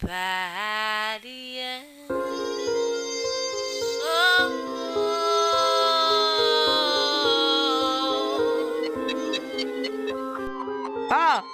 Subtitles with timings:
[0.00, 1.47] Somebody Ah,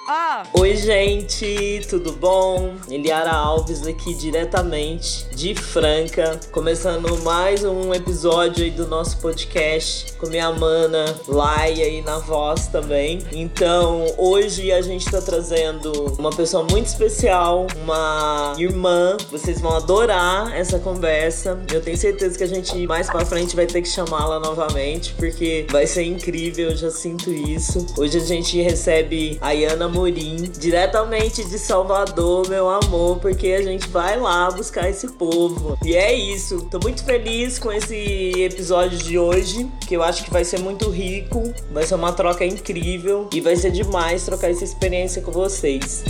[0.07, 0.43] ah!
[0.53, 2.75] Oi, gente, tudo bom?
[2.89, 10.27] Eliara Alves aqui diretamente de Franca, começando mais um episódio aí do nosso podcast com
[10.27, 13.19] minha mana Laia aí na voz também.
[13.31, 19.17] Então, hoje a gente tá trazendo uma pessoa muito especial, uma irmã.
[19.31, 21.59] Vocês vão adorar essa conversa.
[21.71, 25.65] Eu tenho certeza que a gente mais para frente vai ter que chamá-la novamente, porque
[25.69, 27.85] vai ser incrível, eu já sinto isso.
[27.97, 29.53] Hoje a gente recebe a
[29.85, 35.77] Ayana Morim, diretamente de Salvador, meu amor, porque a gente vai lá buscar esse povo.
[35.83, 36.67] E é isso.
[36.69, 37.95] Tô muito feliz com esse
[38.37, 42.45] episódio de hoje, que eu acho que vai ser muito rico, vai ser uma troca
[42.45, 46.03] incrível e vai ser demais trocar essa experiência com vocês.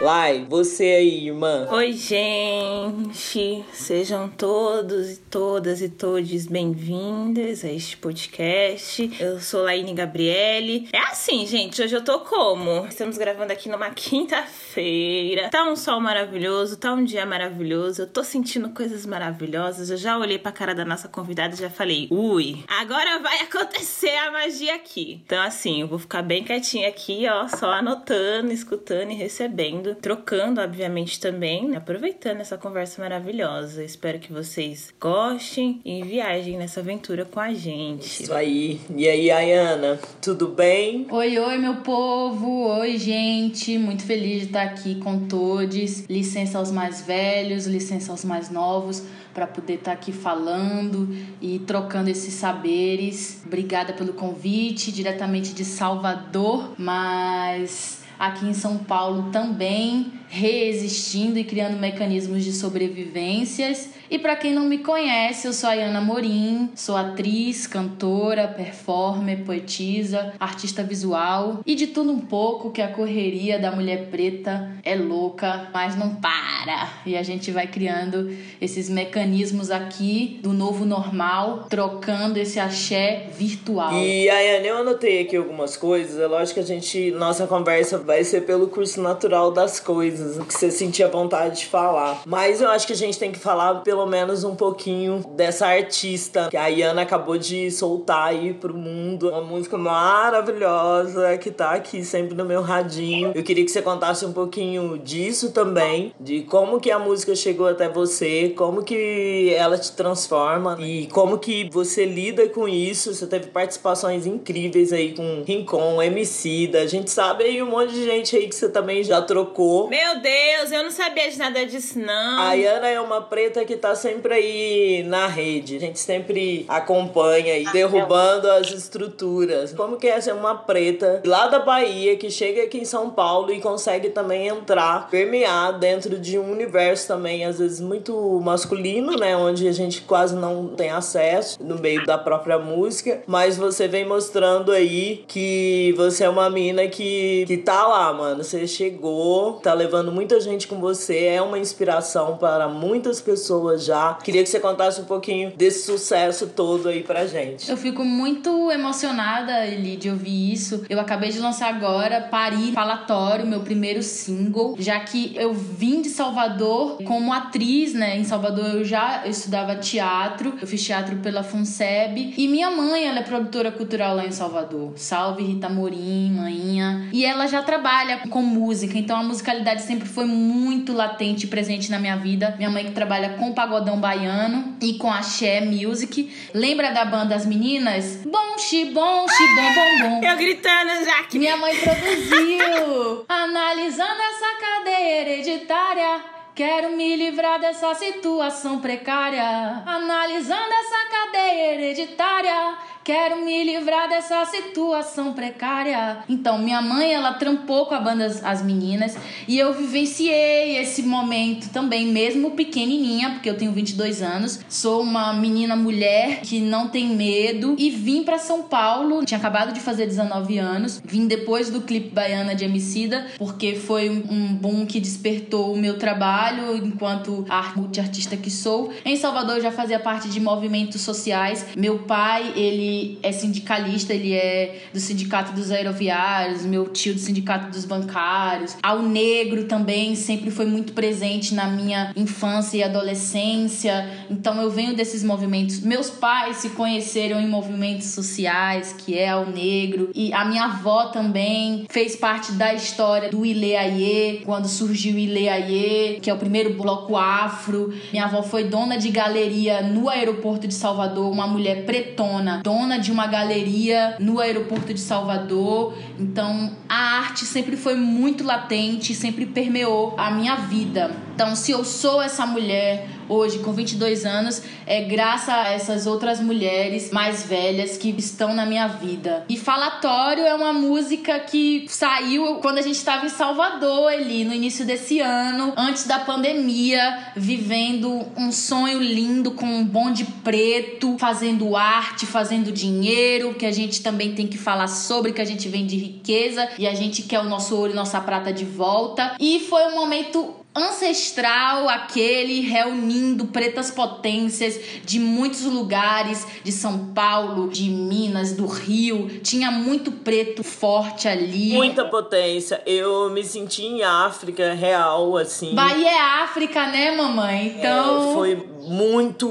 [0.00, 1.66] Lai, você aí, irmã.
[1.72, 3.64] Oi, gente!
[3.72, 9.10] Sejam todos e todas e todos bem-vindas a este podcast.
[9.18, 10.88] Eu sou Laine Gabriele.
[10.92, 12.86] É assim, gente, hoje eu tô como?
[12.86, 15.48] Estamos gravando aqui numa quinta-feira.
[15.50, 18.02] Tá um sol maravilhoso, tá um dia maravilhoso.
[18.02, 19.90] Eu tô sentindo coisas maravilhosas.
[19.90, 24.16] Eu já olhei pra cara da nossa convidada e já falei: ui, agora vai acontecer
[24.18, 25.20] a magia aqui.
[25.26, 30.60] Então, assim, eu vou ficar bem quietinha aqui, ó, só anotando, escutando e recebendo trocando,
[30.60, 33.84] obviamente, também, aproveitando essa conversa maravilhosa.
[33.84, 38.22] Espero que vocês gostem e viajem nessa aventura com a gente.
[38.24, 38.80] Isso aí.
[38.94, 41.06] E aí, Ayana, tudo bem?
[41.10, 42.68] Oi, oi, meu povo.
[42.78, 43.78] Oi, gente.
[43.78, 46.06] Muito feliz de estar aqui com todos.
[46.08, 49.04] Licença aos mais velhos, licença aos mais novos
[49.38, 51.08] para poder estar aqui falando
[51.40, 53.40] e trocando esses saberes.
[53.46, 61.78] Obrigada pelo convite, diretamente de Salvador, mas aqui em São Paulo também reexistindo e criando
[61.78, 63.90] mecanismos de sobrevivências.
[64.10, 69.44] E para quem não me conhece, eu sou a Ana Morim, sou atriz, cantora, performer,
[69.44, 74.94] poetisa, artista visual e de tudo um pouco que a correria da mulher preta é
[74.96, 76.90] louca, mas não para.
[77.04, 83.92] E a gente vai criando esses mecanismos aqui do novo normal, trocando esse axé virtual.
[83.94, 86.18] E Ayana, eu anotei aqui algumas coisas.
[86.18, 90.38] É lógico que a gente, nossa conversa vai ser pelo curso natural das coisas coisas
[90.46, 92.22] que você sentia vontade de falar.
[92.26, 96.48] Mas eu acho que a gente tem que falar pelo menos um pouquinho dessa artista
[96.50, 99.28] que a Iana acabou de soltar aí pro mundo.
[99.28, 103.32] Uma música maravilhosa que tá aqui sempre no meu radinho.
[103.34, 107.66] Eu queria que você contasse um pouquinho disso também, de como que a música chegou
[107.66, 113.14] até você, como que ela te transforma e como que você lida com isso.
[113.14, 118.04] Você teve participações incríveis aí com Rincon, MC, da gente sabe aí um monte de
[118.04, 119.88] gente aí que você também já trocou.
[119.88, 122.40] Meu Deus, eu não sabia de nada disso, não.
[122.40, 125.76] A Yana é uma preta que tá sempre aí na rede.
[125.76, 129.72] A gente sempre acompanha e derrubando as estruturas.
[129.72, 133.52] Como que é ser uma preta lá da Bahia que chega aqui em São Paulo
[133.52, 139.36] e consegue também entrar, permear dentro de um universo também, às vezes, muito masculino, né?
[139.36, 143.22] Onde a gente quase não tem acesso no meio da própria música.
[143.26, 148.42] Mas você vem mostrando aí que você é uma mina que, que tá lá, mano.
[148.42, 154.14] Você chegou, tá levando muita gente com você, é uma inspiração para muitas pessoas já.
[154.22, 157.70] Queria que você contasse um pouquinho desse sucesso todo aí pra gente.
[157.70, 160.84] Eu fico muito emocionada, Eli, de ouvir isso.
[160.88, 166.08] Eu acabei de lançar agora Paris Falatório, meu primeiro single, já que eu vim de
[166.08, 168.16] Salvador como atriz, né?
[168.18, 173.20] Em Salvador eu já estudava teatro, eu fiz teatro pela FUNSEB e minha mãe, ela
[173.20, 174.92] é produtora cultural lá em Salvador.
[174.96, 177.08] Salve Rita Morim, manhinha.
[177.12, 181.98] E ela já trabalha com música, então a musicalidade sempre foi muito latente presente na
[181.98, 182.54] minha vida.
[182.56, 186.34] Minha mãe que trabalha com pagodão baiano e com axé music.
[186.54, 188.24] Lembra da banda As Meninas?
[188.24, 190.26] Bom, xi, bom, xi, bom, bom, bom.
[190.26, 193.26] Eu gritando já que minha mãe produziu.
[193.28, 196.38] Analisando essa cadeia hereditária.
[196.54, 199.82] Quero me livrar dessa situação precária.
[199.86, 202.78] Analisando essa cadeia hereditária.
[203.08, 206.18] Quero me livrar dessa situação precária.
[206.28, 209.16] Então, minha mãe, ela trampou com a banda As Meninas
[209.48, 214.60] e eu vivenciei esse momento também, mesmo pequenininha, porque eu tenho 22 anos.
[214.68, 219.24] Sou uma menina mulher que não tem medo e vim para São Paulo.
[219.24, 221.00] Tinha acabado de fazer 19 anos.
[221.02, 225.98] Vim depois do clipe Baiana de Emicida, porque foi um boom que despertou o meu
[225.98, 228.92] trabalho enquanto multiartista que sou.
[229.02, 231.64] Em Salvador eu já fazia parte de movimentos sociais.
[231.74, 237.70] Meu pai, ele é sindicalista, ele é do Sindicato dos Aeroviários, meu tio do Sindicato
[237.70, 238.76] dos Bancários.
[238.82, 244.08] Ao negro também sempre foi muito presente na minha infância e adolescência.
[244.30, 245.80] Então eu venho desses movimentos.
[245.80, 251.06] Meus pais se conheceram em movimentos sociais, que é ao negro, e a minha avó
[251.06, 256.34] também fez parte da história do Ile Aie, quando surgiu o Ile Aie, que é
[256.34, 257.92] o primeiro bloco afro.
[258.12, 263.10] Minha avó foi dona de galeria no aeroporto de Salvador, uma mulher pretona, dona de
[263.10, 265.94] uma galeria no aeroporto de Salvador.
[266.18, 271.27] Então, a arte sempre foi muito latente, sempre permeou a minha vida.
[271.38, 276.40] Então, se eu sou essa mulher hoje com 22 anos, é graças a essas outras
[276.40, 279.44] mulheres mais velhas que estão na minha vida.
[279.48, 284.52] E Falatório é uma música que saiu quando a gente estava em Salvador ali no
[284.52, 291.76] início desse ano, antes da pandemia, vivendo um sonho lindo com um bonde preto, fazendo
[291.76, 295.86] arte, fazendo dinheiro, que a gente também tem que falar sobre que a gente vem
[295.86, 299.36] de riqueza e a gente quer o nosso ouro e nossa prata de volta.
[299.38, 307.68] E foi um momento ancestral aquele reunindo pretas potências de muitos lugares, de São Paulo,
[307.68, 309.40] de Minas, do Rio.
[309.40, 311.72] Tinha muito preto forte ali.
[311.72, 312.82] Muita potência.
[312.86, 315.74] Eu me senti em África real, assim.
[315.74, 317.76] Bahia é África, né, mamãe?
[317.78, 318.30] Então.
[318.30, 319.46] É, foi muito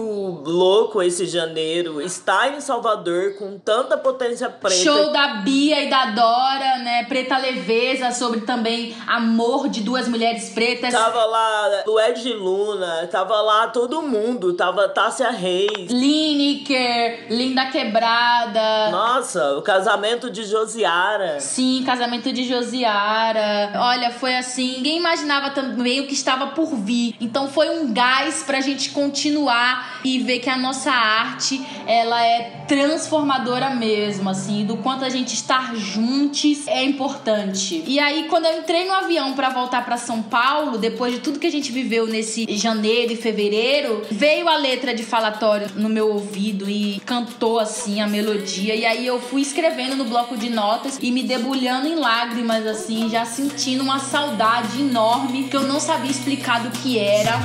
[0.46, 2.02] louco esse janeiro.
[2.02, 4.76] Estar em Salvador com tanta potência preta.
[4.76, 7.06] Show da Bia e da Dora, né?
[7.06, 10.92] Preta Leveza, sobre também amor de duas mulheres pretas.
[10.92, 14.54] Tava lá Lued Luna, tava lá todo mundo.
[14.54, 15.92] Tava Tássia Reis.
[15.92, 18.90] Lineker, Linda Quebrada.
[18.92, 21.40] Nossa, o casamento de Josiara.
[21.40, 23.74] Sim, casamento de Josiara.
[23.76, 27.16] Olha, foi assim, ninguém imaginava também o que estava por vir.
[27.20, 32.22] Então foi um gás pra gente continuar continuar e ver que a nossa arte ela
[32.24, 37.84] é transformadora mesmo, assim, do quanto a gente estar juntos é importante.
[37.86, 41.40] E aí quando eu entrei no avião para voltar para São Paulo, depois de tudo
[41.40, 46.10] que a gente viveu nesse janeiro e fevereiro, veio a letra de falatório no meu
[46.12, 50.98] ouvido e cantou assim a melodia e aí eu fui escrevendo no bloco de notas
[51.02, 56.12] e me debulhando em lágrimas assim, já sentindo uma saudade enorme que eu não sabia
[56.12, 57.40] explicar do que era.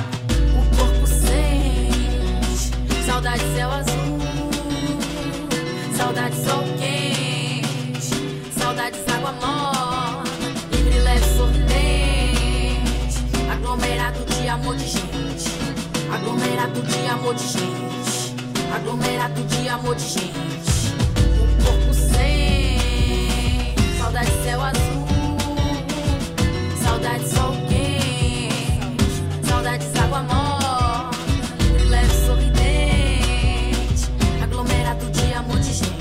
[3.05, 4.19] Saudade céu azul,
[5.95, 9.72] saudade sol quente, saudades água morna,
[14.53, 15.49] amor de gente,
[16.13, 18.35] aglomerado de amor de gente,
[18.75, 20.93] aglomerado de amor de gente,
[21.41, 25.07] o corpo sem, saudade céu azul,
[26.83, 30.43] saudade sol quente, saudades água morna.
[34.43, 35.93] aglomerado de amor de gente.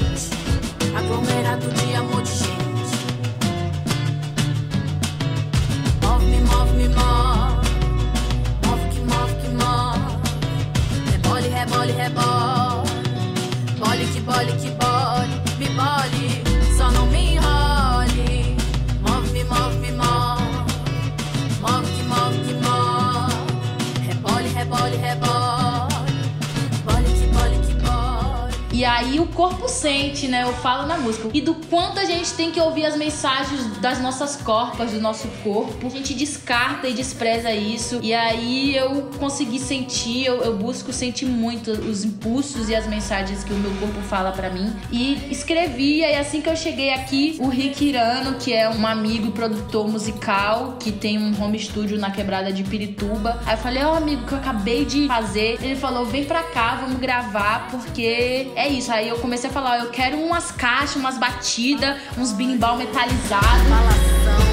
[29.43, 30.45] Corpo sente, né?
[30.45, 31.29] Eu falo na música.
[31.35, 35.27] E do quanto a gente tem que ouvir as mensagens das nossas corpas, do nosso
[35.43, 35.89] corpo.
[35.89, 37.99] A gente descarta e despreza isso.
[38.05, 43.43] E aí eu consegui sentir, eu, eu busco sentir muito os impulsos e as mensagens
[43.43, 44.73] que o meu corpo fala para mim.
[44.93, 49.33] E escrevi, e assim que eu cheguei aqui, o Rick Irano, que é um amigo
[49.33, 53.41] produtor musical, que tem um home studio na quebrada de Pirituba.
[53.45, 55.59] Aí eu falei, ó, oh, amigo, que eu acabei de fazer.
[55.61, 58.93] Ele falou, vem pra cá, vamos gravar, porque é isso.
[58.93, 63.63] Aí eu comecei a falar, eu quero umas caixas, umas batidas, uns binimbal metalizados.
[63.67, 64.53] Falação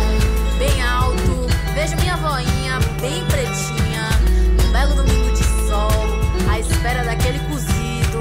[0.57, 4.09] bem alto, vejo minha voinha bem pretinha,
[4.57, 5.91] num belo domingo de sol,
[6.49, 8.19] à espera daquele cozido.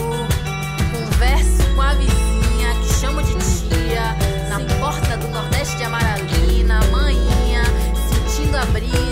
[0.93, 4.17] Converso com a vizinha que chamo de tia,
[4.49, 7.63] na porta do Nordeste de Amaralina, manhinha,
[8.09, 9.08] sentindo a brisa,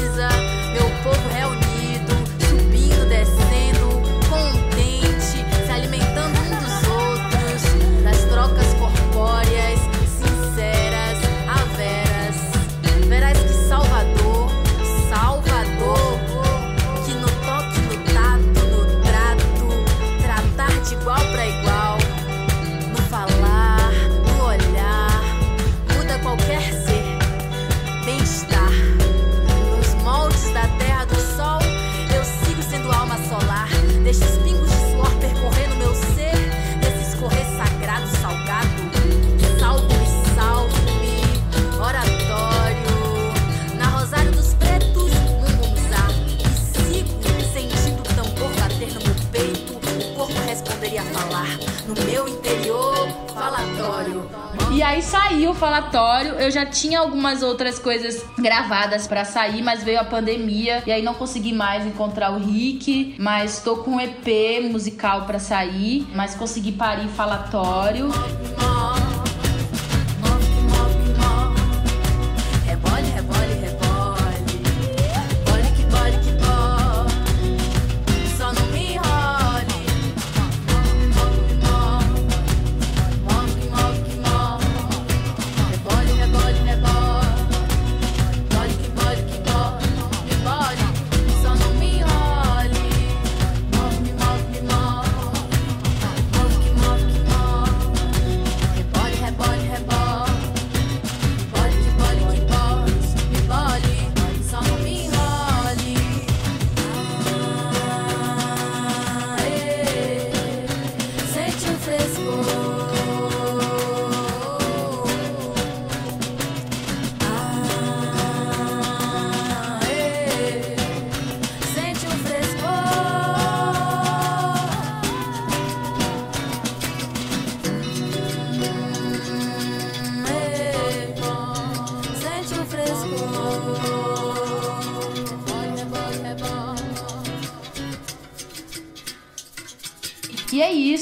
[55.56, 56.34] falatório.
[56.34, 61.02] Eu já tinha algumas outras coisas gravadas para sair, mas veio a pandemia e aí
[61.02, 63.16] não consegui mais encontrar o Rick.
[63.18, 68.08] Mas tô com um EP musical para sair, mas consegui parir falatório.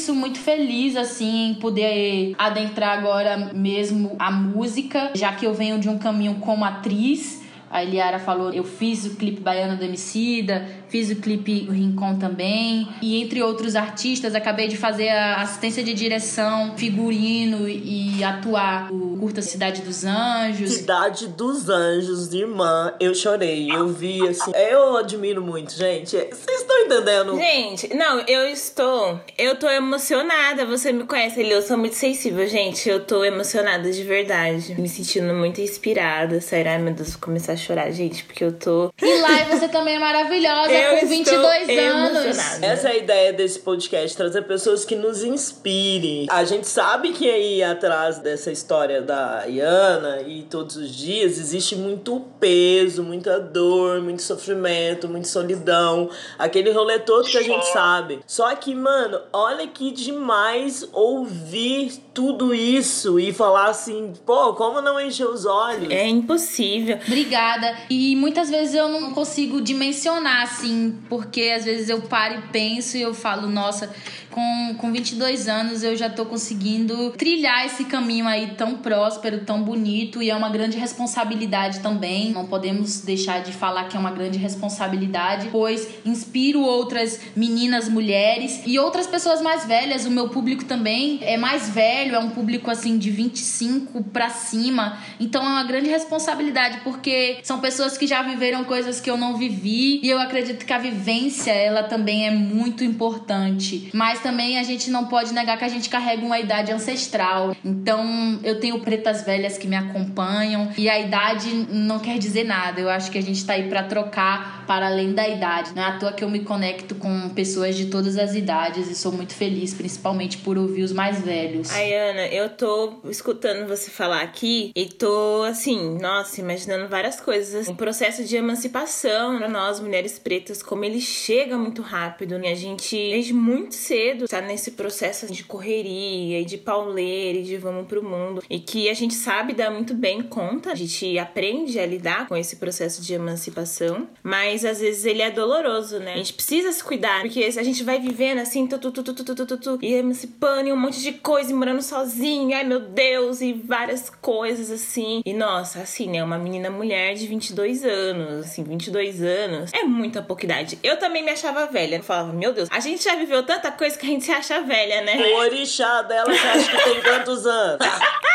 [0.04, 5.78] Isso, muito feliz assim em poder adentrar agora mesmo a música, já que eu venho
[5.78, 7.34] de um caminho como atriz.
[7.75, 12.87] A Eliara falou, eu fiz o clipe Baiano do Emicida, fiz o clipe Rincon também.
[13.02, 19.16] E entre outros artistas, acabei de fazer a assistência de direção, figurino e atuar o
[19.19, 20.71] curta Cidade dos Anjos.
[20.71, 24.52] Cidade dos Anjos, irmã, eu chorei, eu vi assim.
[24.54, 26.16] Eu admiro muito, gente.
[26.16, 27.35] Vocês estão entendendo?
[27.37, 29.19] Gente, não, eu estou.
[29.37, 30.64] Eu tô emocionada.
[30.64, 32.88] Você me conhece, Eli, eu sou muito sensível, gente.
[32.88, 34.81] Eu tô emocionada de verdade.
[34.81, 36.40] Me sentindo muito inspirada.
[36.40, 38.92] Sério, ai meu Deus, vou começar a chorar, gente, porque eu tô.
[39.02, 42.11] E lá você também é maravilhosa, Eu com 22 estou anos.
[42.11, 42.66] emocionada.
[42.66, 46.26] Essa é a ideia desse podcast, trazer pessoas que nos inspirem.
[46.30, 51.76] A gente sabe que aí atrás dessa história da Iana e todos os dias existe
[51.76, 58.21] muito peso, muita dor, muito sofrimento, muita solidão, aquele rolê todo que a gente sabe.
[58.26, 65.00] Só que, mano, olha que demais ouvir tudo isso e falar assim, pô, como não
[65.00, 65.90] encher os olhos?
[65.90, 66.99] É impossível.
[67.04, 67.76] Obrigada.
[67.90, 72.97] E muitas vezes eu não consigo dimensionar, assim, porque às vezes eu paro e penso
[72.97, 73.92] e eu falo, nossa,
[74.35, 79.62] com, com 22 anos eu já tô conseguindo trilhar esse caminho aí tão próspero, tão
[79.62, 82.33] bonito e é uma grande responsabilidade também.
[82.33, 88.61] Não podemos deixar de falar que é uma grande responsabilidade, pois inspiro outras meninas, mulheres
[88.67, 90.05] e outras pessoas mais velhas.
[90.05, 94.99] O meu público também é mais velho, é um público assim de 25 pra cima.
[95.21, 99.37] Então é uma grande responsabilidade porque são pessoas que já viveram coisas que eu não
[99.37, 103.91] vivi e eu acredito que a vivência ela também é muito importante.
[103.95, 107.54] Mas também a gente não pode negar que a gente carrega uma idade ancestral.
[107.62, 112.81] Então eu tenho pretas velhas que me acompanham e a idade não quer dizer nada.
[112.81, 115.75] Eu acho que a gente tá aí para trocar para além da idade.
[115.75, 118.95] Não é à toa que eu me conecto com pessoas de todas as idades e
[118.95, 121.71] sou muito feliz, principalmente por ouvir os mais velhos.
[121.71, 127.69] Ai, Ana, eu tô escutando você falar aqui e tô, assim, nossa, imaginando várias coisas.
[127.69, 132.38] Um processo de emancipação pra nós, mulheres pretas, como ele chega muito rápido.
[132.43, 137.38] E a gente, desde muito cedo, cedo tá nesse processo de correria e de pauleira
[137.38, 140.75] e de vamos pro mundo e que a gente sabe dar muito bem conta, a
[140.75, 145.99] gente aprende a lidar com esse processo de emancipação, mas às vezes ele é doloroso,
[145.99, 146.14] né?
[146.14, 149.25] A gente precisa se cuidar, porque a gente vai vivendo assim, tu, tu, tu, tu,
[149.25, 152.80] tu, tu, tu, e emancipando e um monte de coisa e morando sozinho ai meu
[152.80, 155.23] Deus, e várias coisas assim.
[155.25, 156.23] E nossa, assim, né?
[156.23, 160.78] Uma menina mulher de 22 anos, assim, 22 anos, é muita pouca idade.
[160.83, 163.99] Eu também me achava velha, eu falava, meu Deus, a gente já viveu tanta coisa
[163.99, 165.16] que a gente se acha velha, né?
[165.16, 167.87] O orixá dela, você acha que tem quantos anos?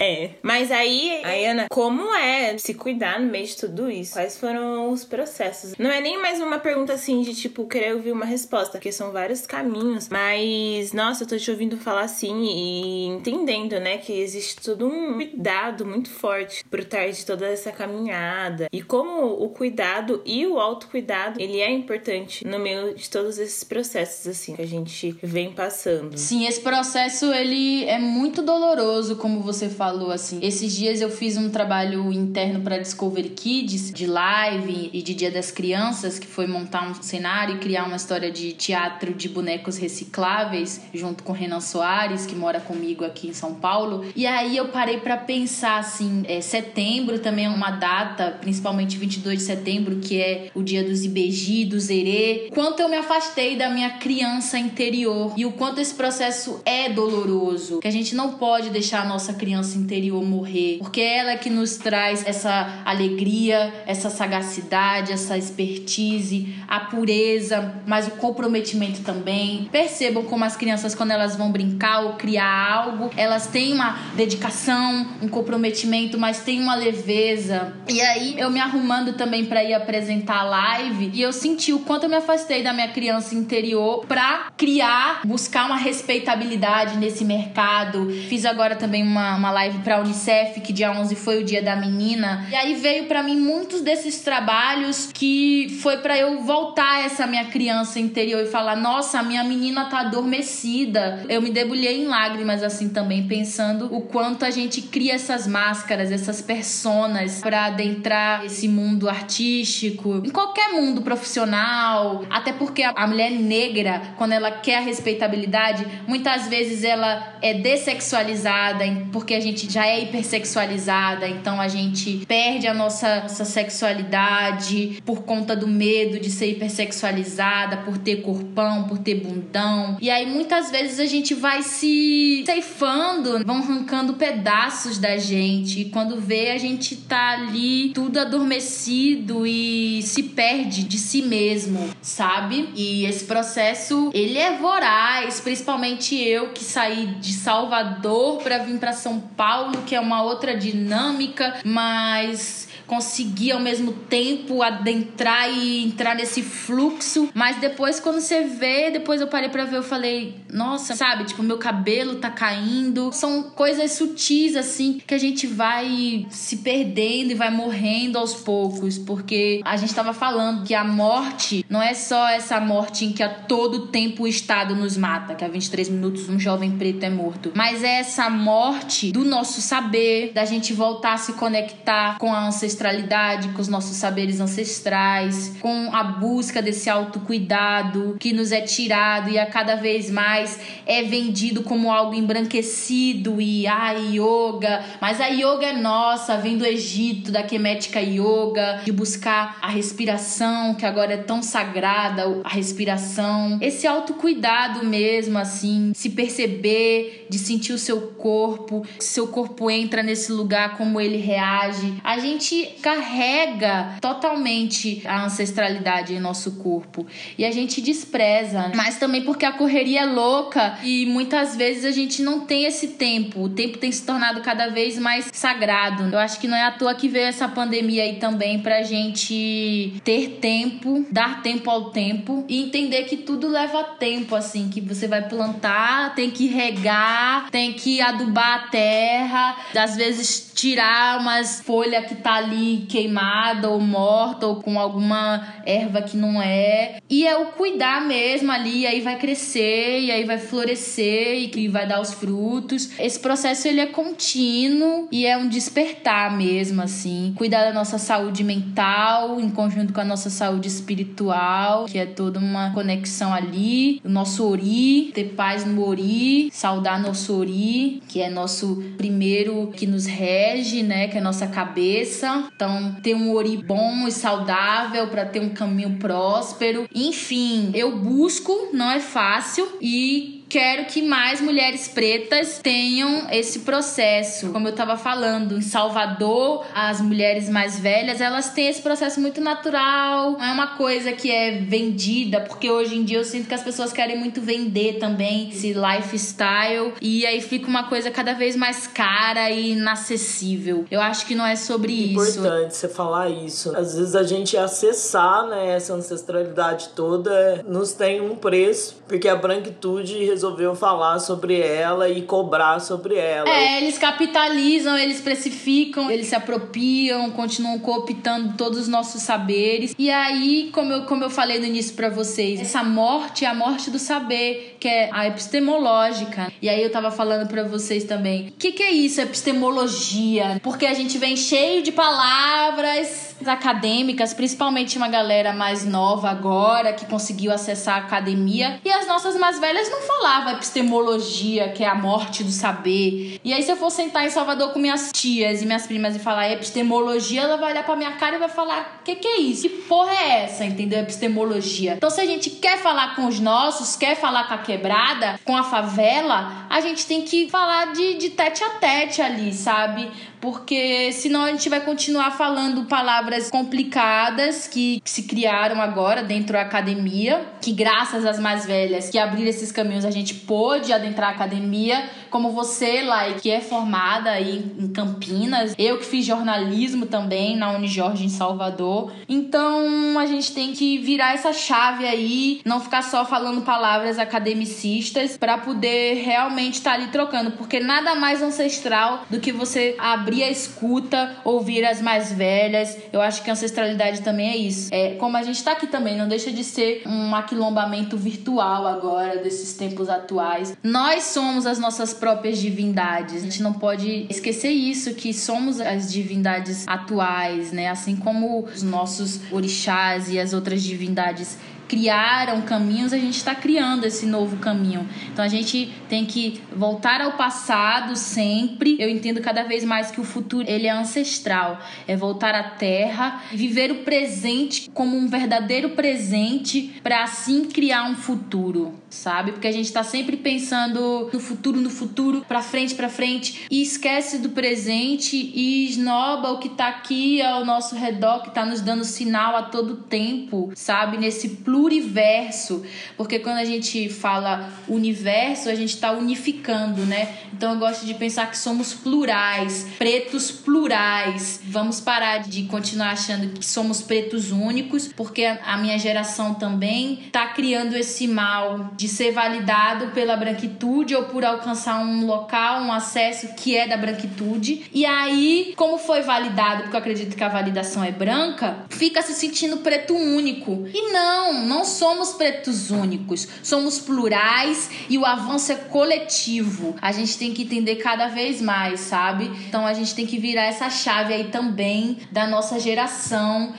[0.00, 0.30] É.
[0.42, 4.14] Mas aí, aí, Ana, como é se cuidar no meio de tudo isso?
[4.14, 5.74] Quais foram os processos?
[5.78, 9.12] Não é nem mais uma pergunta assim de tipo querer ouvir uma resposta, porque são
[9.12, 10.08] vários caminhos.
[10.08, 15.14] Mas, nossa, eu tô te ouvindo falar assim e entendendo, né, que existe todo um
[15.14, 18.68] cuidado muito forte por trás de toda essa caminhada.
[18.72, 23.62] E como o cuidado e o autocuidado, ele é importante no meio de todos esses
[23.62, 24.89] processos, assim, que a gente
[25.22, 26.16] vem passando.
[26.16, 30.10] Sim, esse processo ele é muito doloroso, como você falou.
[30.10, 30.38] assim.
[30.42, 35.30] Esses dias eu fiz um trabalho interno para Discovery Kids de live e de Dia
[35.30, 39.76] das Crianças, que foi montar um cenário e criar uma história de teatro de bonecos
[39.76, 44.04] recicláveis junto com Renan Soares, que mora comigo aqui em São Paulo.
[44.14, 49.38] E aí eu parei para pensar assim, é, setembro também é uma data, principalmente 22
[49.38, 52.48] de setembro, que é o dia dos IBG, do Zerê.
[52.52, 57.80] Quanto eu me afastei da minha criança interior e o quanto esse processo é doloroso,
[57.80, 61.50] que a gente não pode deixar a nossa criança interior morrer, porque é ela que
[61.50, 69.68] nos traz essa alegria, essa sagacidade, essa expertise, a pureza, mas o comprometimento também.
[69.70, 75.06] Percebam como as crianças quando elas vão brincar ou criar algo, elas têm uma dedicação,
[75.20, 77.74] um comprometimento, mas tem uma leveza.
[77.86, 81.80] E aí eu me arrumando também para ir apresentar a live e eu senti o
[81.80, 88.10] quanto eu me afastei da minha criança interior para criar, buscar uma respeitabilidade nesse mercado.
[88.28, 91.74] Fiz agora também uma, uma live para Unicef, que dia 11 foi o dia da
[91.74, 92.46] menina.
[92.50, 97.46] E aí veio para mim muitos desses trabalhos que foi para eu voltar essa minha
[97.46, 101.24] criança interior e falar: "Nossa, a minha menina tá adormecida".
[101.26, 106.12] Eu me debulhei em lágrimas assim também pensando o quanto a gente cria essas máscaras,
[106.12, 113.30] essas personas para adentrar esse mundo artístico, em qualquer mundo profissional, até porque a mulher
[113.30, 119.86] negra, quando ela quer a respeitabilidade, muitas vezes ela é dessexualizada, porque a gente já
[119.86, 126.30] é hipersexualizada, então a gente perde a nossa, nossa sexualidade por conta do medo de
[126.30, 129.96] ser hipersexualizada, por ter corpão, por ter bundão.
[130.00, 135.80] E aí muitas vezes a gente vai se ceifando, vão arrancando pedaços da gente.
[135.80, 141.90] E quando vê, a gente tá ali tudo adormecido e se perde de si mesmo,
[142.00, 142.68] sabe?
[142.74, 148.92] E esse processo, ele é voraz, principalmente eu que saí de Salvador para vir para
[148.92, 156.16] São Paulo, que é uma outra dinâmica, mas conseguir ao mesmo tempo adentrar e entrar
[156.16, 157.30] nesse fluxo.
[157.32, 161.22] Mas depois, quando você vê, depois eu parei pra ver, eu falei, nossa, sabe?
[161.22, 163.12] Tipo, meu cabelo tá caindo.
[163.12, 168.98] São coisas sutis, assim, que a gente vai se perdendo e vai morrendo aos poucos.
[168.98, 173.22] Porque a gente tava falando que a morte não é só essa morte em que
[173.22, 177.10] a todo tempo o Estado nos mata, que a 23 minutos um jovem preto é
[177.10, 177.52] morto.
[177.54, 182.48] Mas é essa morte do nosso saber, da gente voltar a se conectar com a
[182.48, 188.62] ancestralidade ancestralidade, com os nossos saberes ancestrais, com a busca desse autocuidado que nos é
[188.62, 195.20] tirado e a cada vez mais é vendido como algo embranquecido e ah, yoga, mas
[195.20, 200.86] a yoga é nossa, vem do Egito, da Kemética Yoga, de buscar a respiração, que
[200.86, 207.78] agora é tão sagrada, a respiração, esse autocuidado mesmo, assim, se perceber, de sentir o
[207.78, 211.94] seu corpo, seu corpo entra nesse lugar, como ele reage.
[212.02, 217.06] A gente carrega totalmente a ancestralidade em nosso corpo
[217.36, 221.90] e a gente despreza, mas também porque a correria é louca e muitas vezes a
[221.90, 223.42] gente não tem esse tempo.
[223.42, 226.04] O tempo tem se tornado cada vez mais sagrado.
[226.04, 230.00] Eu acho que não é à toa que veio essa pandemia aí também pra gente
[230.04, 235.06] ter tempo, dar tempo ao tempo e entender que tudo leva tempo, assim, que você
[235.06, 242.04] vai plantar, tem que regar, tem que adubar a terra, às vezes tirar umas folhas
[242.04, 246.98] que tá ali queimada ou morta ou com alguma erva que não é.
[247.08, 251.66] E é o cuidar mesmo ali, aí vai crescer e aí vai florescer e que
[251.66, 252.90] vai dar os frutos.
[252.98, 257.32] Esse processo ele é contínuo e é um despertar mesmo assim.
[257.38, 262.38] Cuidar da nossa saúde mental em conjunto com a nossa saúde espiritual, que é toda
[262.38, 263.98] uma conexão ali.
[264.04, 269.86] O nosso ori, ter paz no ori, saudar nosso ori, que é nosso primeiro que
[269.86, 270.49] nos rege,
[270.82, 272.50] né, que é nossa cabeça.
[272.54, 276.88] Então, ter um ori bom e saudável para ter um caminho próspero.
[276.94, 284.50] Enfim, eu busco, não é fácil e quero que mais mulheres pretas tenham esse processo.
[284.50, 289.40] Como eu estava falando, em Salvador, as mulheres mais velhas, elas têm esse processo muito
[289.40, 290.32] natural.
[290.32, 293.62] Não é uma coisa que é vendida, porque hoje em dia eu sinto que as
[293.62, 298.88] pessoas querem muito vender também esse lifestyle e aí fica uma coisa cada vez mais
[298.88, 300.84] cara e inacessível.
[300.90, 302.40] Eu acho que não é sobre Importante isso.
[302.40, 303.76] Importante você falar isso.
[303.76, 309.36] Às vezes a gente acessar, né, essa ancestralidade toda nos tem um preço, porque a
[309.36, 313.48] branquitude resolveu falar sobre ela e cobrar sobre ela.
[313.50, 319.94] É, eles capitalizam, eles precificam, eles se apropriam, continuam cooptando todos os nossos saberes.
[319.98, 323.54] E aí, como eu, como eu falei no início para vocês, essa morte é a
[323.54, 326.50] morte do saber, que é a epistemológica.
[326.62, 328.48] E aí eu tava falando para vocês também.
[328.48, 330.58] O que, que é isso, epistemologia?
[330.62, 337.06] Porque a gente vem cheio de palavras acadêmicas, principalmente uma galera mais nova agora que
[337.06, 338.80] conseguiu acessar a academia.
[338.84, 343.40] E as nossas mais velhas não falavam epistemologia, que é a morte do saber.
[343.44, 346.18] E aí, se eu for sentar em Salvador com minhas tias e minhas primas e
[346.18, 349.62] falar epistemologia, ela vai olhar pra minha cara e vai falar: que, que é isso?
[349.62, 350.64] Que porra é essa?
[350.64, 351.00] Entendeu?
[351.00, 351.94] Epistemologia.
[351.94, 355.56] Então, se a gente quer falar com os nossos, quer falar com a quebrada, com
[355.56, 360.10] a favela, a gente tem que falar de, de tete a tete ali, sabe?
[360.40, 366.62] Porque senão a gente vai continuar falando palavras complicadas que se criaram agora dentro da
[366.62, 371.32] academia, que graças às mais velhas que abriram esses caminhos a gente pôde adentrar a
[371.32, 377.56] academia, como você, Lai, que é formada aí em Campinas, eu que fiz jornalismo também
[377.56, 379.12] na Unijorge em Salvador.
[379.28, 385.36] Então a gente tem que virar essa chave aí, não ficar só falando palavras academicistas
[385.36, 390.29] para poder realmente estar tá ali trocando, porque nada mais ancestral do que você abrir
[390.30, 392.96] abrir a escuta, ouvir as mais velhas.
[393.12, 394.88] Eu acho que a ancestralidade também é isso.
[394.92, 399.38] É, como a gente está aqui também, não deixa de ser um aquilombamento virtual agora,
[399.38, 400.76] desses tempos atuais.
[400.82, 403.36] Nós somos as nossas próprias divindades.
[403.36, 407.88] A gente não pode esquecer isso, que somos as divindades atuais, né?
[407.88, 411.58] Assim como os nossos orixás e as outras divindades
[411.90, 415.08] criaram caminhos, a gente está criando esse novo caminho.
[415.32, 418.96] Então a gente tem que voltar ao passado sempre.
[419.00, 423.42] Eu entendo cada vez mais que o futuro ele é ancestral, é voltar à terra,
[423.50, 429.50] viver o presente como um verdadeiro presente para assim criar um futuro, sabe?
[429.50, 433.82] Porque a gente está sempre pensando no futuro, no futuro, para frente, para frente e
[433.82, 438.80] esquece do presente e esnoba o que está aqui ao nosso redor, que está nos
[438.80, 441.18] dando sinal a todo tempo, sabe?
[441.18, 442.84] Nesse pluro pluriverso,
[443.16, 447.36] porque quando a gente fala universo, a gente está unificando, né?
[447.54, 451.60] Então eu gosto de pensar que somos plurais, pretos plurais.
[451.64, 457.46] Vamos parar de continuar achando que somos pretos únicos, porque a minha geração também está
[457.48, 463.54] criando esse mal de ser validado pela branquitude ou por alcançar um local, um acesso
[463.54, 464.84] que é da branquitude.
[464.92, 469.32] E aí, como foi validado, porque eu acredito que a validação é branca, fica se
[469.32, 470.88] sentindo preto único.
[470.92, 476.96] E não, não somos pretos únicos, somos plurais e o avanço é coletivo.
[477.00, 479.44] A gente tem que entender cada vez mais, sabe?
[479.68, 483.72] Então a gente tem que virar essa chave aí também da nossa geração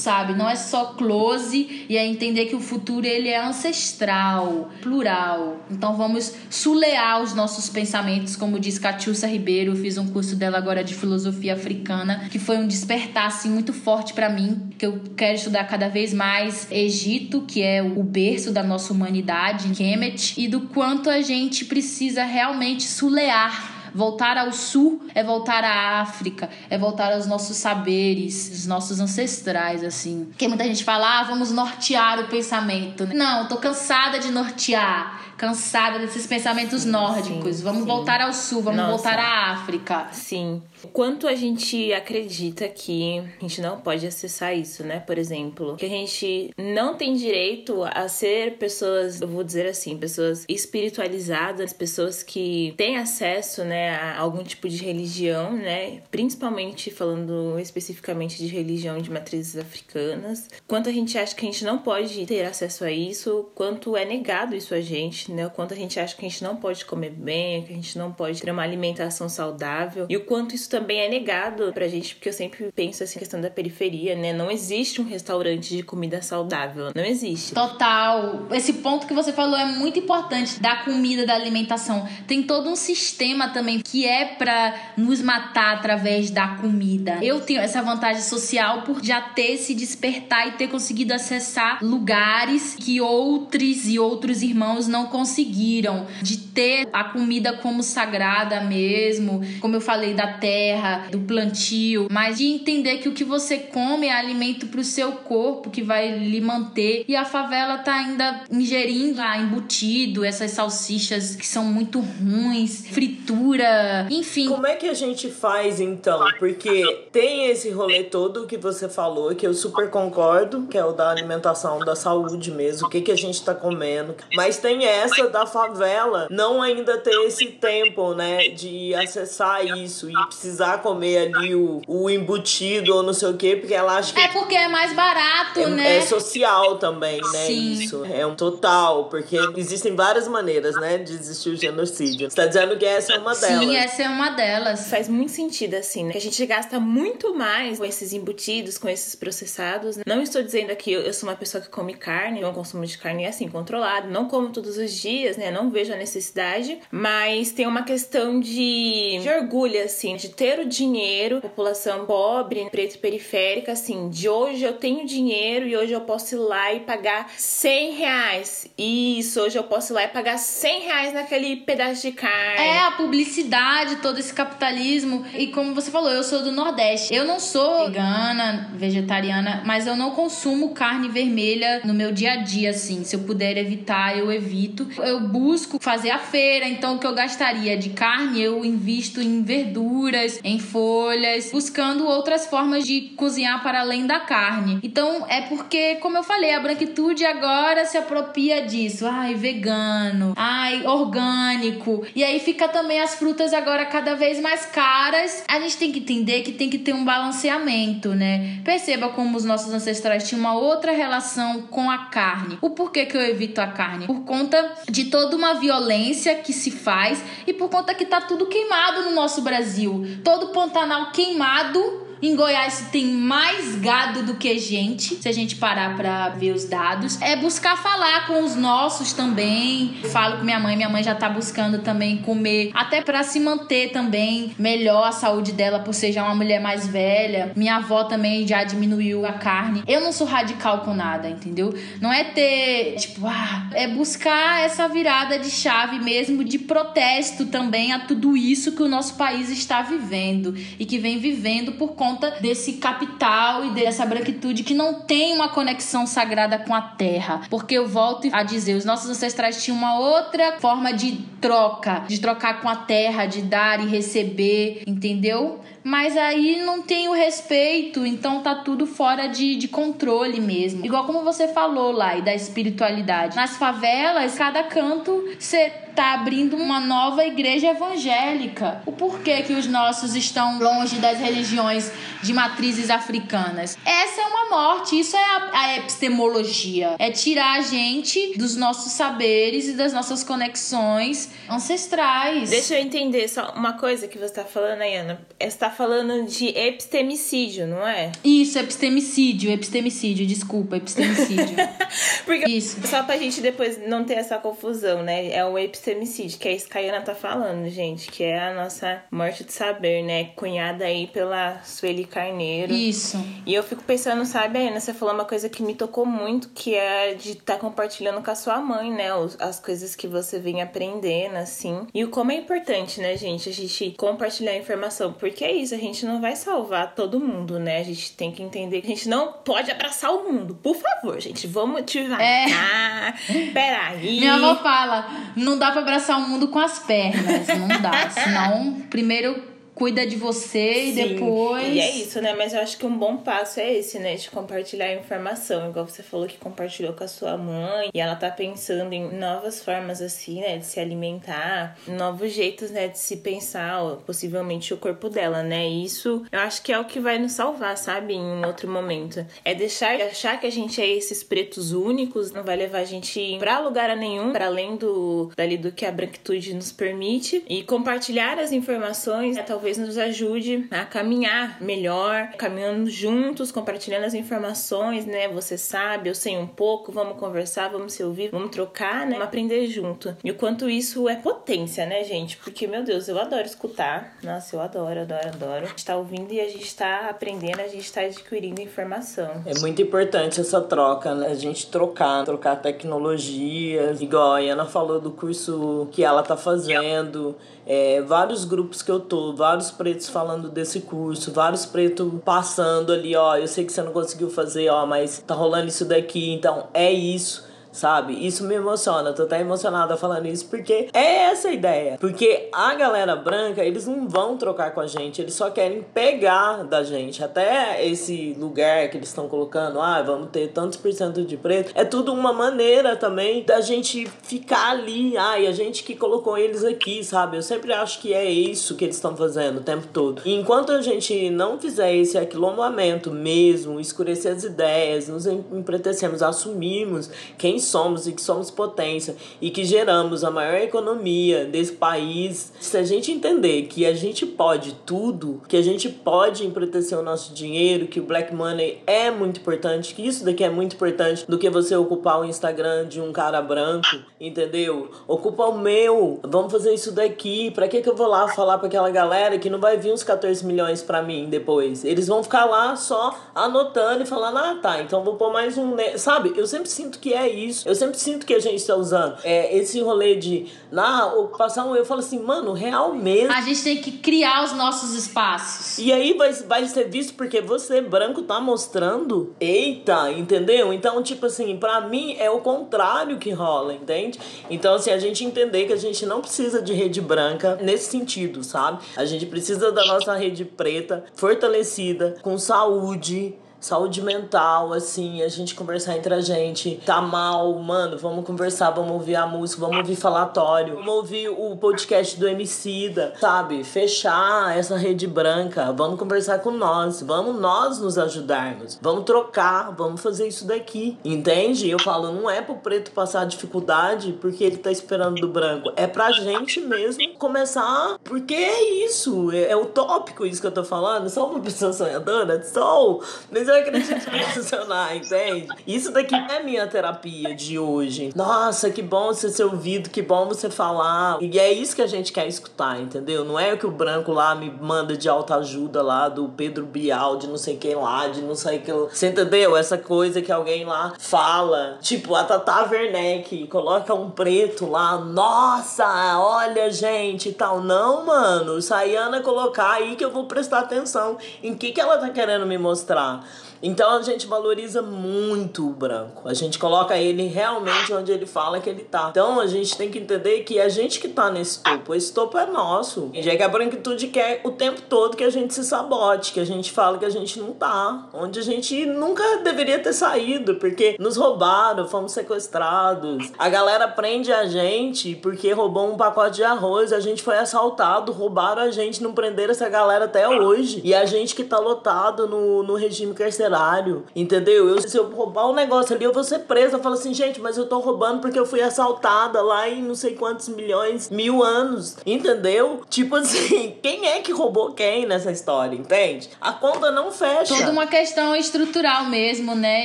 [0.00, 0.34] sabe?
[0.34, 5.60] Não é só close e é entender que o futuro ele é ancestral, plural.
[5.70, 10.58] Então vamos sulear os nossos pensamentos, como diz Catiúcia Ribeiro, eu fiz um curso dela
[10.58, 15.00] agora de filosofia africana, que foi um despertar assim muito forte para mim, que eu
[15.16, 20.48] quero estudar cada vez mais Egito, que é o berço da nossa humanidade, Kemet, e
[20.48, 26.78] do quanto a gente precisa realmente sulear Voltar ao sul é voltar à África, é
[26.78, 30.26] voltar aos nossos saberes, os nossos ancestrais, assim.
[30.30, 33.06] Porque muita gente fala, ah, vamos nortear o pensamento.
[33.14, 37.56] Não, tô cansada de nortear cansada desses pensamentos nórdicos.
[37.56, 37.86] Sim, vamos sim.
[37.86, 38.90] voltar ao sul, vamos Nossa.
[38.90, 40.08] voltar à África.
[40.12, 40.62] Sim.
[40.92, 45.00] Quanto a gente acredita que a gente não pode acessar isso, né?
[45.00, 49.96] Por exemplo, que a gente não tem direito a ser pessoas, eu vou dizer assim,
[49.96, 56.02] pessoas espiritualizadas, pessoas que têm acesso, né, a algum tipo de religião, né?
[56.10, 60.48] Principalmente falando especificamente de religião de matrizes africanas.
[60.66, 64.04] Quanto a gente acha que a gente não pode ter acesso a isso, quanto é
[64.04, 65.46] negado isso a gente, né?
[65.46, 67.96] O quanto a gente acha que a gente não pode comer bem, que a gente
[67.98, 72.14] não pode ter uma alimentação saudável e o quanto isso também é negado pra gente,
[72.14, 74.32] porque eu sempre penso assim, questão da periferia, né?
[74.32, 77.54] Não existe um restaurante de comida saudável, não existe.
[77.54, 78.46] Total.
[78.52, 82.06] Esse ponto que você falou é muito importante da comida, da alimentação.
[82.26, 87.18] Tem todo um sistema também que é para nos matar através da comida.
[87.22, 92.76] Eu tenho essa vantagem social por já ter se despertar e ter conseguido acessar lugares
[92.78, 99.42] que outros e outros irmãos não conseguem conseguiram, de ter a comida como sagrada mesmo,
[99.60, 104.06] como eu falei, da terra, do plantio, mas de entender que o que você come
[104.06, 107.04] é alimento para o seu corpo, que vai lhe manter.
[107.06, 114.08] E a favela tá ainda ingerindo ah, embutido, essas salsichas que são muito ruins, fritura,
[114.10, 114.48] enfim.
[114.48, 116.24] Como é que a gente faz então?
[116.38, 120.92] Porque tem esse rolê todo que você falou, que eu super concordo, que é o
[120.92, 124.14] da alimentação, da saúde mesmo, o que, que a gente tá comendo.
[124.34, 130.10] Mas tem essa essa da favela não ainda ter esse tempo, né, de acessar isso
[130.10, 134.14] e precisar comer ali o, o embutido ou não sei o quê, porque ela acha
[134.14, 134.20] que.
[134.20, 135.96] É porque é mais barato, é, né?
[135.98, 137.46] É social também, né?
[137.46, 137.72] Sim.
[137.72, 138.04] Isso.
[138.04, 142.30] É um total, porque existem várias maneiras, né, de existir o genocídio.
[142.30, 143.64] Você tá dizendo que essa é uma delas.
[143.64, 144.88] Sim, essa é uma delas.
[144.88, 146.12] Faz muito sentido, assim, né?
[146.12, 149.96] Que a gente gasta muito mais com esses embutidos, com esses processados.
[149.96, 150.02] Né?
[150.06, 153.24] Não estou dizendo aqui, eu sou uma pessoa que come carne, meu consumo de carne
[153.24, 154.08] é assim, controlado.
[154.08, 154.99] Não como todos os dias,
[155.36, 155.50] né?
[155.50, 156.78] Não vejo a necessidade.
[156.90, 162.94] Mas tem uma questão de, de orgulho, assim, de ter o dinheiro, população pobre, preta
[162.94, 166.80] e periférica, assim, de hoje eu tenho dinheiro e hoje eu posso ir lá e
[166.80, 168.66] pagar 100 reais.
[168.76, 172.64] Isso, hoje eu posso ir lá e pagar 100 reais naquele pedaço de carne.
[172.64, 175.24] É a publicidade, todo esse capitalismo.
[175.34, 177.14] E como você falou, eu sou do Nordeste.
[177.14, 182.36] Eu não sou vegana, vegetariana, mas eu não consumo carne vermelha no meu dia a
[182.36, 183.04] dia, assim.
[183.04, 184.79] Se eu puder evitar, eu evito.
[184.98, 189.42] Eu busco fazer a feira, então o que eu gastaria de carne, eu invisto em
[189.42, 194.78] verduras, em folhas, buscando outras formas de cozinhar para além da carne.
[194.82, 199.06] Então é porque, como eu falei, a branquitude agora se apropria disso.
[199.06, 200.34] Ai, vegano.
[200.36, 202.04] Ai, orgânico.
[202.14, 205.44] E aí fica também as frutas agora cada vez mais caras.
[205.48, 208.60] A gente tem que entender que tem que ter um balanceamento, né?
[208.64, 212.58] Perceba como os nossos ancestrais tinham uma outra relação com a carne.
[212.60, 214.06] O porquê que eu evito a carne?
[214.06, 218.46] Por conta de toda uma violência que se faz e por conta que tá tudo
[218.46, 220.20] queimado no nosso Brasil.
[220.24, 225.96] Todo Pantanal queimado em Goiás tem mais gado do que gente, se a gente parar
[225.96, 227.20] pra ver os dados.
[227.20, 229.94] É buscar falar com os nossos também.
[230.12, 233.90] Falo com minha mãe, minha mãe já tá buscando também comer, até para se manter
[233.90, 237.52] também melhor a saúde dela por ser já uma mulher mais velha.
[237.56, 239.82] Minha avó também já diminuiu a carne.
[239.86, 241.74] Eu não sou radical com nada, entendeu?
[242.00, 247.92] Não é ter, tipo, ah, é buscar essa virada de chave mesmo de protesto também
[247.92, 252.09] a tudo isso que o nosso país está vivendo e que vem vivendo por conta
[252.10, 257.42] conta desse capital e dessa branquitude que não tem uma conexão sagrada com a terra.
[257.48, 262.20] Porque eu volto a dizer, os nossos ancestrais tinham uma outra forma de troca, de
[262.20, 265.60] trocar com a terra, de dar e receber, entendeu?
[265.82, 270.84] mas aí não tem o respeito, então tá tudo fora de, de controle mesmo.
[270.84, 273.34] Igual como você falou lá, e da espiritualidade.
[273.34, 278.82] Nas favelas, cada canto você tá abrindo uma nova igreja evangélica.
[278.86, 281.90] O porquê que os nossos estão longe das religiões
[282.22, 283.76] de matrizes africanas?
[283.84, 286.96] Essa é uma morte, isso é a, a epistemologia.
[286.98, 292.50] É tirar a gente dos nossos saberes e das nossas conexões ancestrais.
[292.50, 295.20] Deixa eu entender só uma coisa que você tá falando Ana.
[295.40, 298.12] Você tá falando de epistemicídio, não é?
[298.24, 301.56] Isso, epistemicídio, epistemicídio, desculpa, epistemicídio.
[302.24, 302.86] Porque Isso.
[302.86, 305.30] Só pra gente depois não ter essa confusão, né?
[305.32, 308.54] É o epistemicídio, que é isso que a Ana tá falando, gente, que é a
[308.54, 310.24] nossa morte de saber, né?
[310.36, 312.72] Cunhada aí pela Sueli Carneiro.
[312.72, 313.16] Isso.
[313.46, 316.74] E eu fico pensando, sabe, Ana, você falou uma coisa que me tocou muito, que
[316.74, 319.08] é de estar tá compartilhando com a sua mãe, né?
[319.38, 321.86] As coisas que você vem aprendendo, assim.
[321.94, 325.12] E o como é importante, né, gente, a gente compartilhar informação.
[325.12, 327.78] Porque é isso, a gente não vai salvar todo mundo, né?
[327.78, 330.58] A gente tem que entender que a gente não pode abraçar o mundo.
[330.62, 332.20] Por favor, gente, vamos devagar.
[332.20, 333.50] É.
[333.52, 334.20] Peraí.
[334.20, 337.46] Minha avó fala, não dá pra abraçar o mundo com as pernas.
[337.48, 338.10] Não dá.
[338.10, 340.88] Senão, primeiro cuida de você Sim.
[340.88, 341.74] e depois.
[341.74, 342.34] E é isso, né?
[342.34, 344.14] Mas eu acho que um bom passo é esse, né?
[344.14, 345.70] De compartilhar informação.
[345.70, 349.62] Igual você falou que compartilhou com a sua mãe e ela tá pensando em novas
[349.62, 350.58] formas, assim, né?
[350.58, 352.88] De se alimentar, novos jeitos, né?
[352.88, 355.66] De se pensar, possivelmente o corpo dela, né?
[355.66, 358.14] E isso eu acho que é o que vai nos salvar, sabe?
[358.14, 359.24] Em um outro momento.
[359.44, 362.84] É deixar de achar que a gente é esses pretos únicos, não vai levar a
[362.84, 367.42] gente pra lugar nenhum, para além do dali do que a branquitude nos permite.
[367.48, 374.04] E compartilhar as informações, né, talvez talvez nos ajude a caminhar melhor, caminhando juntos, compartilhando
[374.04, 375.28] as informações, né?
[375.28, 379.12] Você sabe, eu sei um pouco, vamos conversar, vamos se ouvir, vamos trocar, né?
[379.12, 380.16] Vamos aprender junto.
[380.24, 382.38] E o quanto isso é potência, né, gente?
[382.38, 384.16] Porque, meu Deus, eu adoro escutar.
[384.22, 385.64] Nossa, eu adoro, adoro, adoro.
[385.64, 389.42] A gente tá ouvindo e a gente tá aprendendo, a gente tá adquirindo informação.
[389.44, 391.26] É muito importante essa troca, né?
[391.26, 394.00] A gente trocar, trocar tecnologias.
[394.00, 397.36] Igual a Ana falou do curso que ela tá fazendo.
[397.72, 403.14] É, vários grupos que eu tô, vários pretos falando desse curso, vários pretos passando ali,
[403.14, 406.66] ó, eu sei que você não conseguiu fazer, ó, mas tá rolando isso daqui, então
[406.74, 408.26] é isso sabe?
[408.26, 411.96] Isso me emociona, tô até emocionada falando isso, porque é essa a ideia.
[411.98, 416.64] Porque a galera branca, eles não vão trocar com a gente, eles só querem pegar
[416.64, 417.22] da gente.
[417.22, 421.72] Até esse lugar que eles estão colocando, ah, vamos ter tantos por cento de preto,
[421.74, 426.36] é tudo uma maneira também da gente ficar ali, ah, e a gente que colocou
[426.36, 427.36] eles aqui, sabe?
[427.36, 430.22] Eu sempre acho que é isso que eles estão fazendo o tempo todo.
[430.24, 437.10] E enquanto a gente não fizer esse aquilombamento mesmo, escurecer as ideias, nos empretecemos, assumirmos
[437.38, 442.76] quem somos e que somos potência e que geramos a maior economia desse país, se
[442.76, 447.32] a gente entender que a gente pode tudo, que a gente pode empretecer o nosso
[447.34, 451.38] dinheiro, que o black money é muito importante, que isso daqui é muito importante do
[451.38, 454.90] que você ocupar o Instagram de um cara branco, entendeu?
[455.06, 457.50] Ocupa o meu, vamos fazer isso daqui.
[457.50, 460.02] Pra que que eu vou lá falar pra aquela galera que não vai vir uns
[460.02, 461.84] 14 milhões pra mim depois?
[461.84, 465.76] Eles vão ficar lá só anotando e falando, ah tá, então vou pôr mais um.
[465.96, 466.32] Sabe?
[466.36, 467.49] Eu sempre sinto que é isso.
[467.64, 471.74] Eu sempre sinto que a gente tá usando é, esse rolê de na ocupação.
[471.74, 473.32] Eu falo assim, mano, real mesmo.
[473.32, 475.78] A gente tem que criar os nossos espaços.
[475.78, 479.34] E aí vai, vai ser visto porque você, branco, tá mostrando.
[479.40, 480.72] Eita, entendeu?
[480.72, 484.18] Então, tipo assim, pra mim é o contrário que rola, entende?
[484.48, 488.42] Então, assim, a gente entender que a gente não precisa de rede branca nesse sentido,
[488.42, 488.82] sabe?
[488.96, 495.54] A gente precisa da nossa rede preta fortalecida, com saúde saúde mental, assim, a gente
[495.54, 496.80] conversar entre a gente.
[496.86, 501.54] Tá mal, mano, vamos conversar, vamos ouvir a música, vamos ouvir falatório, vamos ouvir o
[501.56, 503.62] podcast do Emicida, sabe?
[503.62, 510.00] Fechar essa rede branca, vamos conversar com nós, vamos nós nos ajudarmos, vamos trocar, vamos
[510.00, 511.68] fazer isso daqui, entende?
[511.68, 515.86] Eu falo, não é pro preto passar dificuldade porque ele tá esperando do branco, é
[515.86, 521.10] pra gente mesmo começar, porque é isso, é, é utópico isso que eu tô falando,
[521.10, 525.48] sou uma pessoa sonhadora, sou, mas eu acredito funcionar, entende?
[525.66, 528.10] Isso daqui é minha terapia de hoje.
[528.14, 531.18] Nossa, que bom você ser ouvido, que bom você falar.
[531.20, 533.24] E é isso que a gente quer escutar, entendeu?
[533.24, 536.66] Não é o que o branco lá me manda de alta ajuda lá, do Pedro
[536.66, 538.72] Bial, de não sei quem lá, de não sei que.
[538.72, 539.56] Você entendeu?
[539.56, 541.78] Essa coisa que alguém lá fala.
[541.80, 544.98] Tipo, a Tata Werneck coloca um preto lá.
[544.98, 545.84] Nossa,
[546.18, 547.60] olha, gente tal.
[547.60, 548.60] Não, mano.
[548.60, 552.58] Sayana colocar aí que eu vou prestar atenção em que, que ela tá querendo me
[552.58, 553.24] mostrar.
[553.62, 556.28] Então a gente valoriza muito o branco.
[556.28, 559.08] A gente coloca ele realmente onde ele fala que ele tá.
[559.10, 561.94] Então a gente tem que entender que é a gente que tá nesse topo.
[561.94, 563.10] Esse topo é nosso.
[563.12, 566.40] E já que a branquitude quer o tempo todo que a gente se sabote, que
[566.40, 568.08] a gente fala que a gente não tá.
[568.14, 573.30] Onde a gente nunca deveria ter saído, porque nos roubaram, fomos sequestrados.
[573.38, 578.12] A galera prende a gente porque roubou um pacote de arroz, a gente foi assaltado,
[578.12, 580.80] roubaram a gente, não prenderam essa galera até hoje.
[580.82, 584.68] E a gente que tá lotado no, no regime carcerário carcerário, entendeu?
[584.68, 586.76] Eu, se eu roubar um negócio ali, eu vou ser presa.
[586.76, 589.94] Eu falo assim, gente, mas eu tô roubando porque eu fui assaltada lá em não
[589.94, 592.82] sei quantos milhões, mil anos, entendeu?
[592.88, 596.30] Tipo assim, quem é que roubou quem nessa história, entende?
[596.40, 597.54] A conta não fecha.
[597.54, 599.84] Toda uma questão estrutural mesmo, né,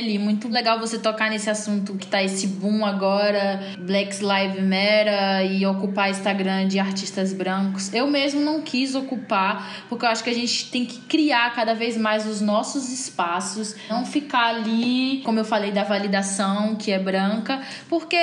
[0.00, 0.18] Li?
[0.18, 5.66] Muito legal você tocar nesse assunto que tá esse boom agora, Black Lives Matter e
[5.66, 7.92] ocupar Instagram de artistas brancos.
[7.92, 11.74] Eu mesmo não quis ocupar, porque eu acho que a gente tem que criar cada
[11.74, 16.92] vez mais os nossos espaços passos, não ficar ali, como eu falei da validação, que
[16.92, 18.16] é branca, porque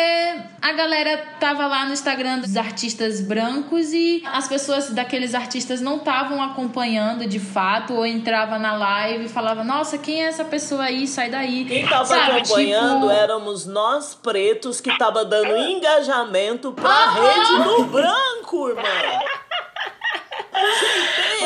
[0.61, 5.97] a galera tava lá no Instagram dos artistas brancos e as pessoas daqueles artistas não
[5.97, 10.83] estavam acompanhando de fato, ou entrava na live e falava: Nossa, quem é essa pessoa
[10.83, 11.07] aí?
[11.07, 11.65] Sai daí.
[11.65, 13.11] Quem tava Sabe, acompanhando tipo...
[13.11, 18.83] éramos nós pretos que tava dando engajamento pra ah, rede do branco, irmão.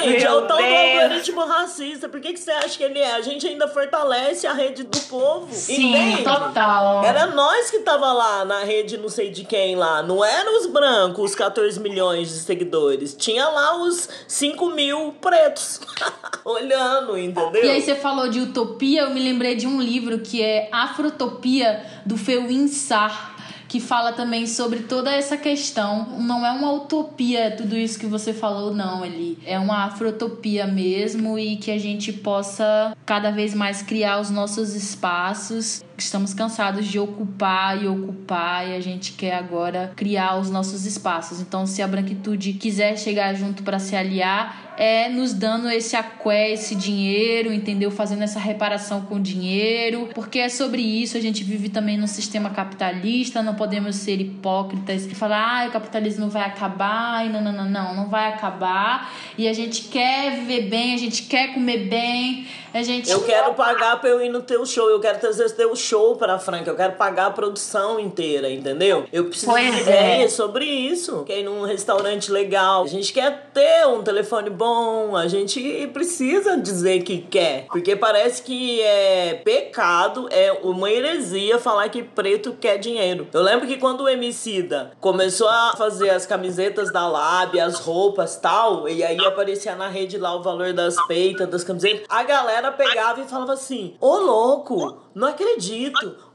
[0.04, 2.08] Gente, é o tal do algoritmo racista.
[2.08, 3.16] Por que, que você acha que ele é?
[3.16, 5.48] A gente ainda fortalece a rede do povo.
[5.52, 6.24] Sim, entende?
[6.24, 7.04] total.
[7.04, 10.04] Era nós que tava lá na rede não sei de quem lá.
[10.04, 13.16] Não eram os brancos, os 14 milhões de seguidores.
[13.16, 15.82] Tinha lá os 5 mil pretos
[16.46, 17.64] olhando, entendeu?
[17.64, 21.86] E aí você falou de utopia, eu me lembrei de um livro que é Afrotopia,
[22.06, 23.37] do Feuin Sarr
[23.68, 26.20] que fala também sobre toda essa questão.
[26.20, 31.38] Não é uma utopia tudo isso que você falou, não, ele é uma afrotopia mesmo
[31.38, 35.84] e que a gente possa cada vez mais criar os nossos espaços.
[35.98, 41.42] Estamos cansados de ocupar e ocupar e a gente quer agora criar os nossos espaços.
[41.42, 46.52] Então, se a branquitude quiser chegar junto para se aliar, é nos dando esse aqué,
[46.52, 47.90] esse dinheiro, entendeu?
[47.90, 51.18] Fazendo essa reparação com dinheiro, porque é sobre isso.
[51.18, 55.72] A gente vive também num sistema capitalista, não podemos ser hipócritas e falar, ah, o
[55.72, 59.12] capitalismo vai acabar, e não, não, não, não, não vai acabar.
[59.36, 63.10] E a gente quer viver bem, a gente quer comer bem, a gente.
[63.10, 65.87] Eu quero pagar pra eu ir no teu show, eu quero trazer teu show
[66.18, 69.06] pra Franca, eu quero pagar a produção inteira, entendeu?
[69.12, 69.52] Eu preciso.
[69.52, 70.24] Pois é.
[70.24, 70.28] é.
[70.28, 71.24] sobre isso.
[71.24, 76.58] Quer ir num restaurante legal, a gente quer ter um telefone bom, a gente precisa
[76.58, 77.66] dizer que quer.
[77.68, 83.28] Porque parece que é pecado, é uma heresia falar que preto quer dinheiro.
[83.34, 88.36] Eu lembro que quando o Emicida começou a fazer as camisetas da Lab, as roupas
[88.38, 92.72] tal, e aí aparecia na rede lá o valor das peitas, das camisetas, a galera
[92.72, 95.77] pegava e falava assim: Ô louco, não acredito,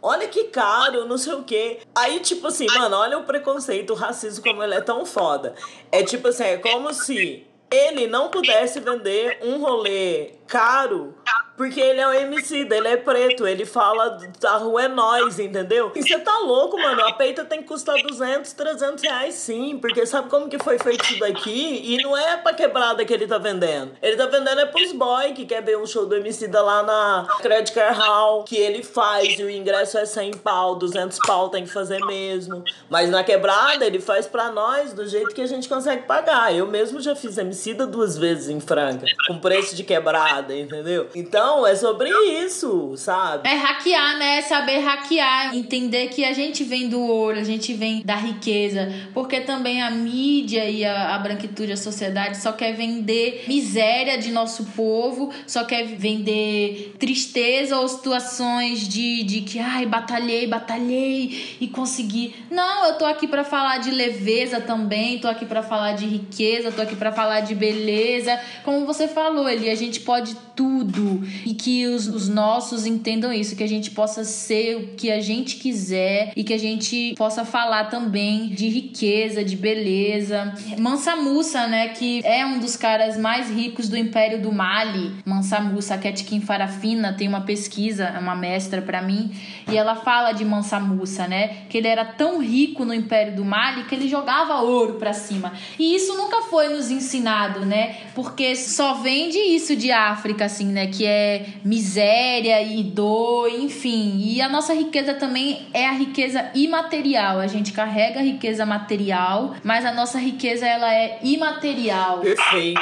[0.00, 1.80] olha que caro, não sei o quê.
[1.94, 5.54] Aí, tipo assim, mano, olha o preconceito, o racismo, como ele é tão foda.
[5.90, 11.14] É tipo assim, é como se ele não pudesse vender um rolê caro
[11.62, 15.92] porque ele é um MC, ele é preto, ele fala da rua é nós, entendeu?
[15.94, 17.06] E você tá louco, mano.
[17.06, 21.04] A peita tem que custar 200, 300 reais sim, porque sabe como que foi feito
[21.04, 21.82] isso daqui?
[21.84, 23.92] E não é pra quebrada que ele tá vendendo.
[24.02, 26.82] Ele tá vendendo é pros boy que quer ver um show do MC da lá
[26.82, 31.48] na Credit Car Hall, que ele faz e o ingresso é 100 pau, 200 pau
[31.48, 32.64] tem que fazer mesmo.
[32.90, 36.52] Mas na quebrada ele faz pra nós do jeito que a gente consegue pagar.
[36.52, 41.06] Eu mesmo já fiz MC da duas vezes em Franca, com preço de quebrada, entendeu?
[41.14, 42.10] Então é sobre
[42.44, 43.48] isso, sabe?
[43.48, 44.42] É hackear, né?
[44.42, 49.40] Saber hackear, entender que a gente vem do ouro, a gente vem da riqueza, porque
[49.40, 54.64] também a mídia e a, a branquitude, a sociedade só quer vender miséria de nosso
[54.76, 62.34] povo, só quer vender tristeza ou situações de, de que, ai, batalhei, batalhei e consegui.
[62.50, 66.72] Não, eu tô aqui para falar de leveza também, tô aqui para falar de riqueza,
[66.72, 68.40] tô aqui para falar de beleza.
[68.64, 73.56] Como você falou, ali a gente pode tudo e que os, os nossos entendam isso,
[73.56, 77.44] que a gente possa ser o que a gente quiser e que a gente possa
[77.44, 80.54] falar também de riqueza, de beleza.
[80.78, 85.12] Mansa Musa, né, que é um dos caras mais ricos do Império do Mali.
[85.24, 89.30] Mansa Musa, Ketkin Farafina, tem uma pesquisa, é uma mestra para mim,
[89.70, 93.44] e ela fala de Mansa Musa, né, que ele era tão rico no Império do
[93.44, 95.52] Mali que ele jogava ouro para cima.
[95.78, 97.96] E isso nunca foi nos ensinado, né?
[98.14, 101.21] Porque só vem de isso de África assim, né, que é
[101.64, 104.18] miséria e dor, enfim.
[104.18, 107.38] E a nossa riqueza também é a riqueza imaterial.
[107.38, 112.18] A gente carrega a riqueza material, mas a nossa riqueza ela é imaterial.
[112.18, 112.80] Perfeito!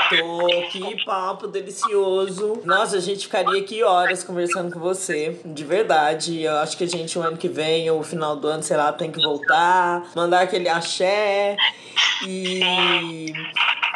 [0.73, 2.61] Que papo delicioso!
[2.65, 6.43] Nossa, a gente ficaria aqui horas conversando com você, de verdade.
[6.43, 8.93] Eu acho que a gente, o ano que vem, ou final do ano, sei lá,
[8.93, 11.57] tem que voltar, mandar aquele axé
[12.27, 13.33] e.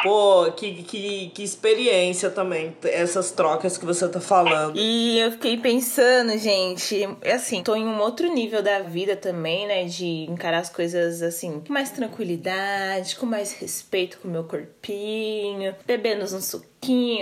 [0.05, 4.77] Pô, que, que, que experiência também, essas trocas que você tá falando.
[4.77, 9.85] E eu fiquei pensando, gente, assim, tô em um outro nível da vida também, né?
[9.85, 15.73] De encarar as coisas assim, com mais tranquilidade, com mais respeito com o meu corpinho,
[15.87, 16.41] bebendo um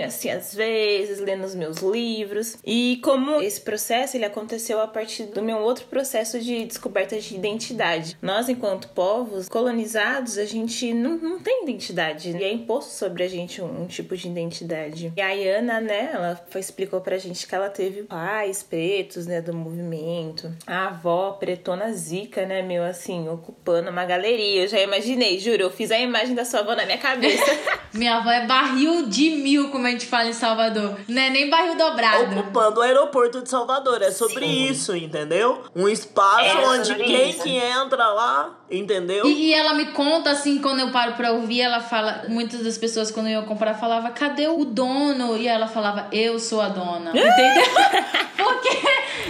[0.02, 2.56] assim, às vezes, lendo os meus livros.
[2.64, 7.34] E como esse processo, ele aconteceu a partir do meu outro processo de descoberta de
[7.34, 8.16] identidade.
[8.20, 12.30] Nós, enquanto povos colonizados, a gente não, não tem identidade.
[12.30, 15.12] E é imposto sobre a gente um, um tipo de identidade.
[15.16, 19.40] E a Ayana, né, ela foi, explicou pra gente que ela teve pais pretos, né,
[19.40, 20.52] do movimento.
[20.66, 24.62] A avó pretona zica, né, meu, assim, ocupando uma galeria.
[24.62, 27.44] Eu já imaginei, juro, eu fiz a imagem da sua avó na minha cabeça.
[27.94, 30.96] Minha avó é barril de mil, como a gente fala em Salvador.
[31.08, 32.38] Não é nem barril dobrado.
[32.38, 34.02] Ocupando o aeroporto de Salvador.
[34.02, 34.68] É sobre Sim.
[34.70, 35.62] isso, entendeu?
[35.74, 37.42] Um espaço É onde quem isso.
[37.42, 39.26] que entra lá, entendeu?
[39.26, 42.24] E, e ela me conta, assim, quando eu paro pra ouvir, ela fala.
[42.28, 45.36] Muitas das pessoas, quando eu ia comprar, falava, cadê o dono?
[45.36, 47.10] E ela falava, eu sou a dona.
[47.16, 47.64] Entendeu?
[48.36, 48.78] Porque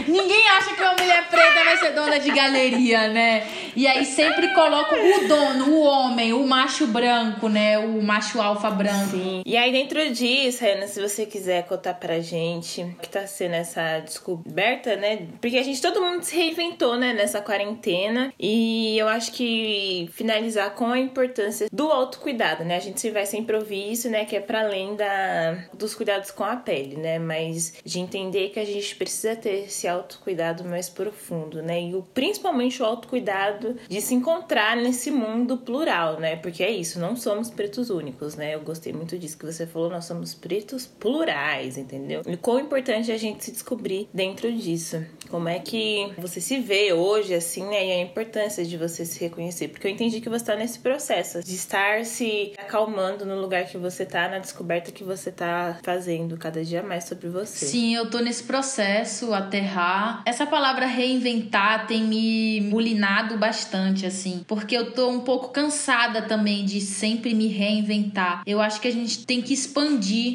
[0.09, 3.47] ninguém acha que uma mulher preta vai ser dona de galeria, né?
[3.77, 7.79] E aí sempre colocam o dono, o homem, o macho branco, né?
[7.79, 9.11] O macho alfa branco.
[9.11, 9.43] Sim.
[9.45, 13.55] E aí, dentro disso, Renan, se você quiser contar pra gente o que tá sendo
[13.55, 15.29] essa descoberta, né?
[15.41, 18.33] Porque a gente, todo mundo se reinventou, né, nessa quarentena.
[18.39, 22.77] E eu acho que finalizar com a importância do autocuidado, né?
[22.77, 24.25] A gente vai sempre ouvir isso, né?
[24.25, 27.19] Que é para além da, dos cuidados com a pele, né?
[27.19, 31.81] Mas de entender que a gente precisa ter esse autocuidado mais profundo, né?
[31.83, 36.37] E o, principalmente o autocuidado de se encontrar nesse mundo plural, né?
[36.37, 38.55] Porque é isso, não somos pretos únicos, né?
[38.55, 42.23] Eu gostei muito disso que você falou, nós somos pretos plurais, entendeu?
[42.27, 45.05] E quão importante é a gente se descobrir dentro disso.
[45.31, 47.87] Como é que você se vê hoje, assim, né?
[47.87, 49.69] E a importância de você se reconhecer.
[49.69, 53.79] Porque eu entendi que você tá nesse processo de estar se acalmando no lugar que
[53.79, 57.67] você tá, na descoberta que você tá fazendo cada dia mais sobre você.
[57.67, 60.23] Sim, eu tô nesse processo, aterrar.
[60.27, 64.45] Essa palavra reinventar tem me bulinado bastante, assim.
[64.47, 68.43] Porque eu tô um pouco cansada também de sempre me reinventar.
[68.47, 69.84] Eu acho que a gente tem que expandir.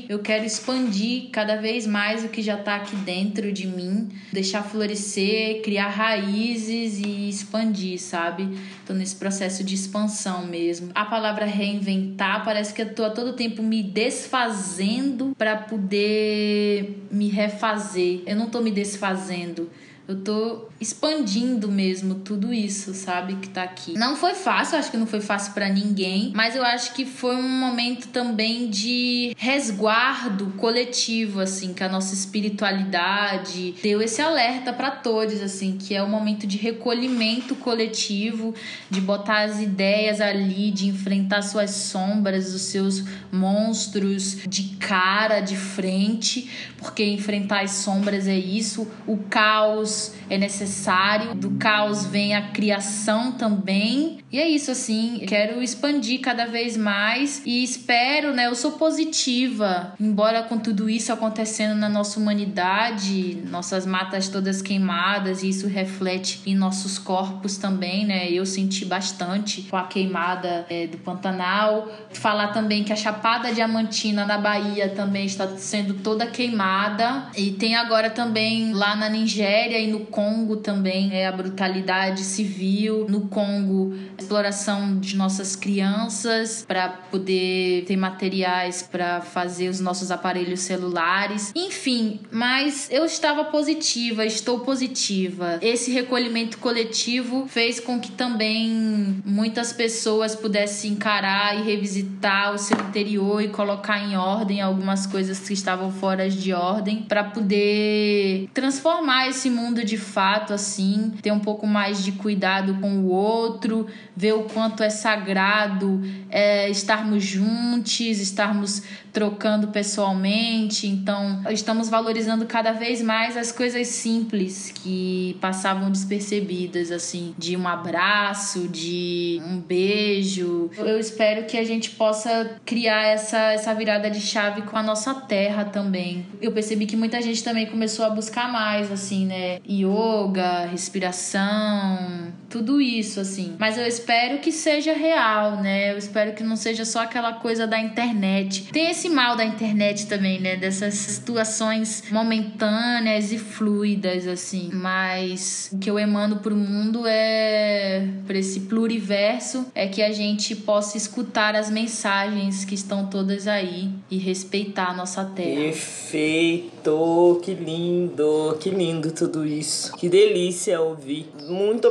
[0.07, 4.07] Eu quero expandir cada vez mais o que já tá aqui dentro de mim.
[4.31, 8.47] Deixar florescer, criar raízes e expandir, sabe?
[8.85, 10.91] Tô nesse processo de expansão mesmo.
[10.93, 17.27] A palavra reinventar parece que eu tô a todo tempo me desfazendo para poder me
[17.27, 18.21] refazer.
[18.27, 19.69] Eu não tô me desfazendo.
[20.10, 23.36] Eu tô expandindo mesmo tudo isso, sabe?
[23.36, 23.93] Que tá aqui.
[23.93, 27.36] Não foi fácil, acho que não foi fácil para ninguém, mas eu acho que foi
[27.36, 34.89] um momento também de resguardo coletivo, assim, que a nossa espiritualidade deu esse alerta para
[34.89, 38.55] todos, assim, que é o um momento de recolhimento coletivo,
[38.89, 45.55] de botar as ideias ali, de enfrentar suas sombras, os seus monstros de cara, de
[45.55, 46.49] frente,
[46.80, 49.98] porque enfrentar as sombras é isso, o caos
[50.29, 54.19] é necessário, do caos vem a criação também.
[54.32, 59.93] E é isso assim, quero expandir cada vez mais e espero, né, eu sou positiva,
[59.99, 66.41] embora com tudo isso acontecendo na nossa humanidade, nossas matas todas queimadas, e isso reflete
[66.45, 68.32] em nossos corpos também, né?
[68.32, 71.88] Eu senti bastante com a queimada é, do Pantanal.
[72.11, 77.75] Falar também que a Chapada Diamantina na Bahia também está sendo toda queimada e tem
[77.75, 83.07] agora também lá na Nigéria e no Congo também é a brutalidade civil.
[83.09, 90.61] No Congo, exploração de nossas crianças para poder ter materiais para fazer os nossos aparelhos
[90.61, 91.51] celulares.
[91.55, 95.57] Enfim, mas eu estava positiva, estou positiva.
[95.61, 102.78] Esse recolhimento coletivo fez com que também muitas pessoas pudessem encarar e revisitar o seu
[102.80, 109.28] interior e colocar em ordem algumas coisas que estavam fora de ordem para poder transformar
[109.28, 113.88] esse mundo de fato, assim, ter um pouco mais de cuidado com o outro,
[114.20, 120.88] ver o quanto é sagrado é, estarmos juntos, estarmos trocando pessoalmente.
[120.88, 127.65] Então, estamos valorizando cada vez mais as coisas simples que passavam despercebidas, assim, de um
[127.65, 130.70] abraço, de um beijo.
[130.78, 135.13] Eu espero que a gente possa criar essa, essa virada de chave com a nossa
[135.13, 136.26] terra também.
[136.41, 139.59] Eu percebi que muita gente também começou a buscar mais, assim, né?
[139.67, 143.55] Yoga, respiração, tudo isso, assim.
[143.59, 145.91] Mas eu espero que seja real, né?
[145.93, 148.69] Eu espero que não seja só aquela coisa da internet.
[148.71, 150.55] Tem esse mal da internet também, né?
[150.55, 154.69] Dessas situações momentâneas e fluidas, assim.
[154.73, 160.55] Mas o que eu emano pro mundo é, para esse pluriverso, é que a gente
[160.55, 165.61] possa escutar as mensagens que estão todas aí e respeitar a nossa terra.
[165.61, 167.39] Perfeito!
[167.43, 168.57] Que lindo!
[168.59, 169.93] Que lindo tudo isso.
[169.93, 171.27] Que delícia ouvir.
[171.47, 171.87] Muito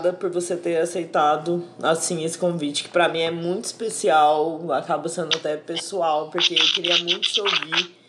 [0.00, 5.08] obrigada por você ter aceitado assim esse convite, que para mim é muito especial, acaba
[5.08, 7.99] sendo até pessoal, porque eu queria muito te ouvir.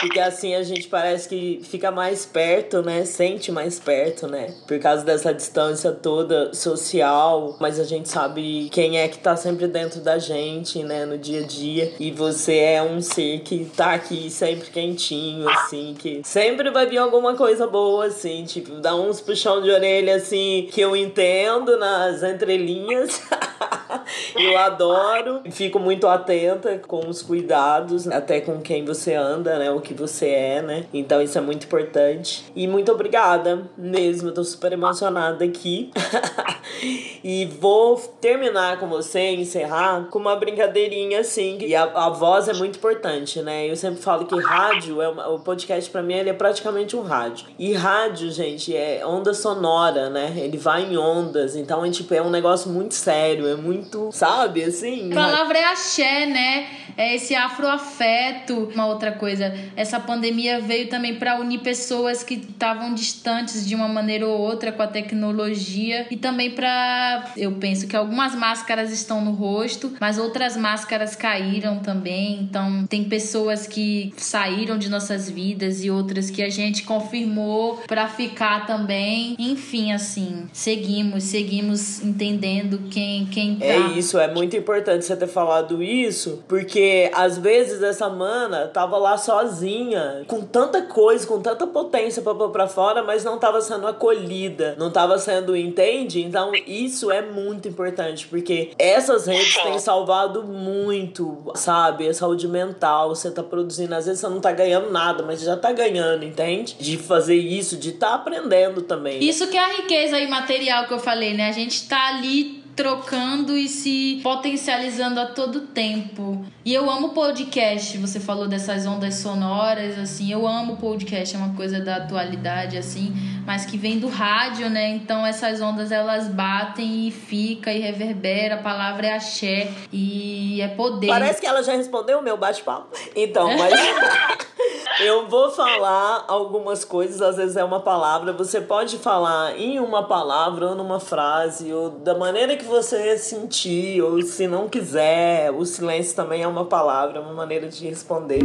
[0.00, 3.04] Porque assim a gente parece que fica mais perto, né?
[3.04, 4.54] Sente mais perto, né?
[4.66, 7.56] Por causa dessa distância toda social.
[7.60, 11.04] Mas a gente sabe quem é que tá sempre dentro da gente, né?
[11.04, 11.92] No dia a dia.
[12.00, 15.94] E você é um ser que tá aqui sempre quentinho, assim.
[15.98, 18.44] Que sempre vai vir alguma coisa boa, assim.
[18.44, 23.22] Tipo, dá uns puxão de orelha, assim, que eu entendo nas entrelinhas.
[24.36, 25.42] eu adoro.
[25.50, 29.70] Fico muito atenta com os cuidados, até com quem você anda, né?
[29.82, 30.86] Que você é, né?
[30.92, 32.44] Então isso é muito importante.
[32.54, 34.28] E muito obrigada mesmo.
[34.28, 35.90] Eu tô super emocionada aqui.
[37.22, 41.58] e vou terminar com você, encerrar, com uma brincadeirinha assim.
[41.60, 43.68] E a, a voz é muito importante, né?
[43.68, 47.02] Eu sempre falo que rádio, é uma, o podcast para mim ele é praticamente um
[47.02, 47.46] rádio.
[47.58, 50.32] E rádio, gente, é onda sonora, né?
[50.36, 51.56] Ele vai em ondas.
[51.56, 55.12] Então é tipo, é um negócio muito sério, é muito, sabe, assim.
[55.12, 56.66] A palavra é axé, né?
[56.96, 58.70] É esse afroafeto.
[58.74, 63.88] Uma outra coisa, essa pandemia veio também para unir pessoas que estavam distantes de uma
[63.88, 69.24] maneira ou outra com a tecnologia e também para eu penso que algumas máscaras estão
[69.24, 72.40] no rosto, mas outras máscaras caíram também.
[72.42, 78.08] Então, tem pessoas que saíram de nossas vidas e outras que a gente confirmou para
[78.08, 79.36] ficar também.
[79.38, 83.64] Enfim, assim, seguimos, seguimos entendendo quem quem tá.
[83.64, 86.81] É isso, é muito importante você ter falado isso, porque
[87.12, 92.50] às vezes essa mana tava lá sozinha, com tanta coisa, com tanta potência pra pôr
[92.50, 96.22] pra fora, mas não tava sendo acolhida, não tava sendo, entende?
[96.22, 102.08] Então isso é muito importante, porque essas redes têm salvado muito, sabe?
[102.08, 105.56] A saúde mental, você tá produzindo, às vezes você não tá ganhando nada, mas já
[105.56, 106.76] tá ganhando, entende?
[106.78, 109.22] De fazer isso, de tá aprendendo também.
[109.22, 111.48] Isso que é a riqueza imaterial que eu falei, né?
[111.48, 116.44] A gente tá ali trocando e se potencializando a todo tempo.
[116.64, 121.54] E eu amo podcast, você falou dessas ondas sonoras, assim, eu amo podcast, é uma
[121.54, 123.12] coisa da atualidade, assim,
[123.44, 124.88] mas que vem do rádio, né?
[124.90, 130.68] Então essas ondas elas batem e fica e reverbera, a palavra é axé e é
[130.68, 131.08] poder.
[131.08, 132.96] Parece que ela já respondeu o meu bate-papo.
[133.14, 133.72] Então, mas.
[135.00, 138.32] Eu vou falar algumas coisas, às vezes é uma palavra.
[138.32, 144.02] Você pode falar em uma palavra ou numa frase, ou da maneira que você sentir,
[144.02, 145.50] ou se não quiser.
[145.50, 148.40] O silêncio também é uma palavra, uma maneira de responder.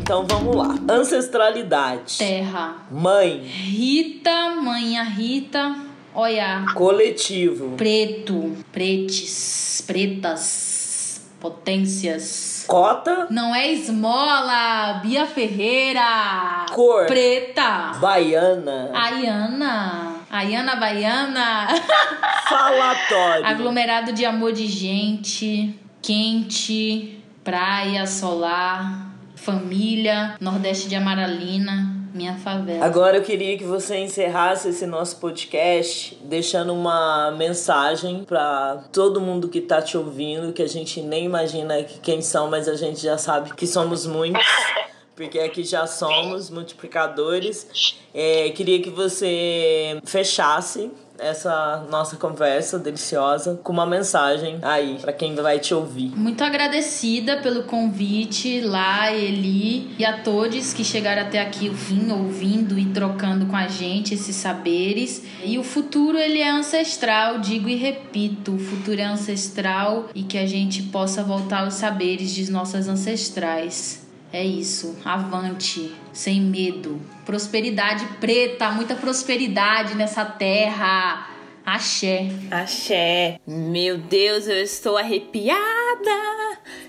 [0.00, 0.74] Então vamos lá.
[0.88, 2.18] Ancestralidade.
[2.18, 2.76] Terra.
[2.90, 3.42] Mãe.
[3.44, 5.76] Rita, manha Rita.
[6.14, 6.64] Olha.
[6.74, 7.76] Coletivo.
[7.76, 8.56] Preto.
[8.72, 9.82] Pretes.
[9.86, 11.20] Pretas.
[11.38, 12.57] Potências.
[12.68, 13.26] Cota.
[13.30, 15.00] Não é esmola.
[15.02, 16.66] Bia Ferreira.
[16.74, 17.06] Cor.
[17.06, 17.92] Preta.
[17.98, 18.90] Baiana.
[18.92, 20.16] Aiana.
[20.30, 21.66] Aiana Baiana.
[22.46, 23.46] Falatório.
[23.46, 25.74] Aglomerado de amor de gente.
[26.02, 27.18] Quente.
[27.42, 29.08] Praia, solar.
[29.34, 30.36] Família.
[30.38, 31.97] Nordeste de Amaralina.
[32.18, 32.84] Minha favela.
[32.84, 39.48] Agora eu queria que você encerrasse esse nosso podcast deixando uma mensagem para todo mundo
[39.48, 43.16] que tá te ouvindo, que a gente nem imagina quem são, mas a gente já
[43.16, 44.42] sabe que somos muitos.
[45.14, 47.94] Porque aqui já somos multiplicadores.
[48.12, 55.34] É, queria que você fechasse essa nossa conversa deliciosa com uma mensagem aí para quem
[55.34, 56.16] vai te ouvir.
[56.16, 62.78] Muito agradecida pelo convite lá, Eli, e a todos que chegaram até aqui vim ouvindo
[62.78, 65.22] e trocando com a gente esses saberes.
[65.44, 70.38] E o futuro ele é ancestral, digo e repito, o futuro é ancestral e que
[70.38, 74.07] a gente possa voltar aos saberes de nossas ancestrais.
[74.32, 77.00] É isso, avante, sem medo.
[77.24, 81.30] Prosperidade preta, muita prosperidade nessa terra.
[81.64, 82.28] Axé.
[82.50, 83.40] Axé.
[83.46, 85.58] Meu Deus, eu estou arrepiada.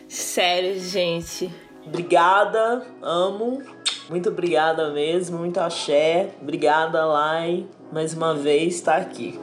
[0.08, 1.50] Sério, gente.
[1.86, 3.62] Obrigada, amo.
[4.10, 6.32] Muito obrigada mesmo, muito axé.
[6.42, 9.40] Obrigada, Lai, mais uma vez estar aqui.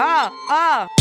[0.00, 0.97] Ah, ah.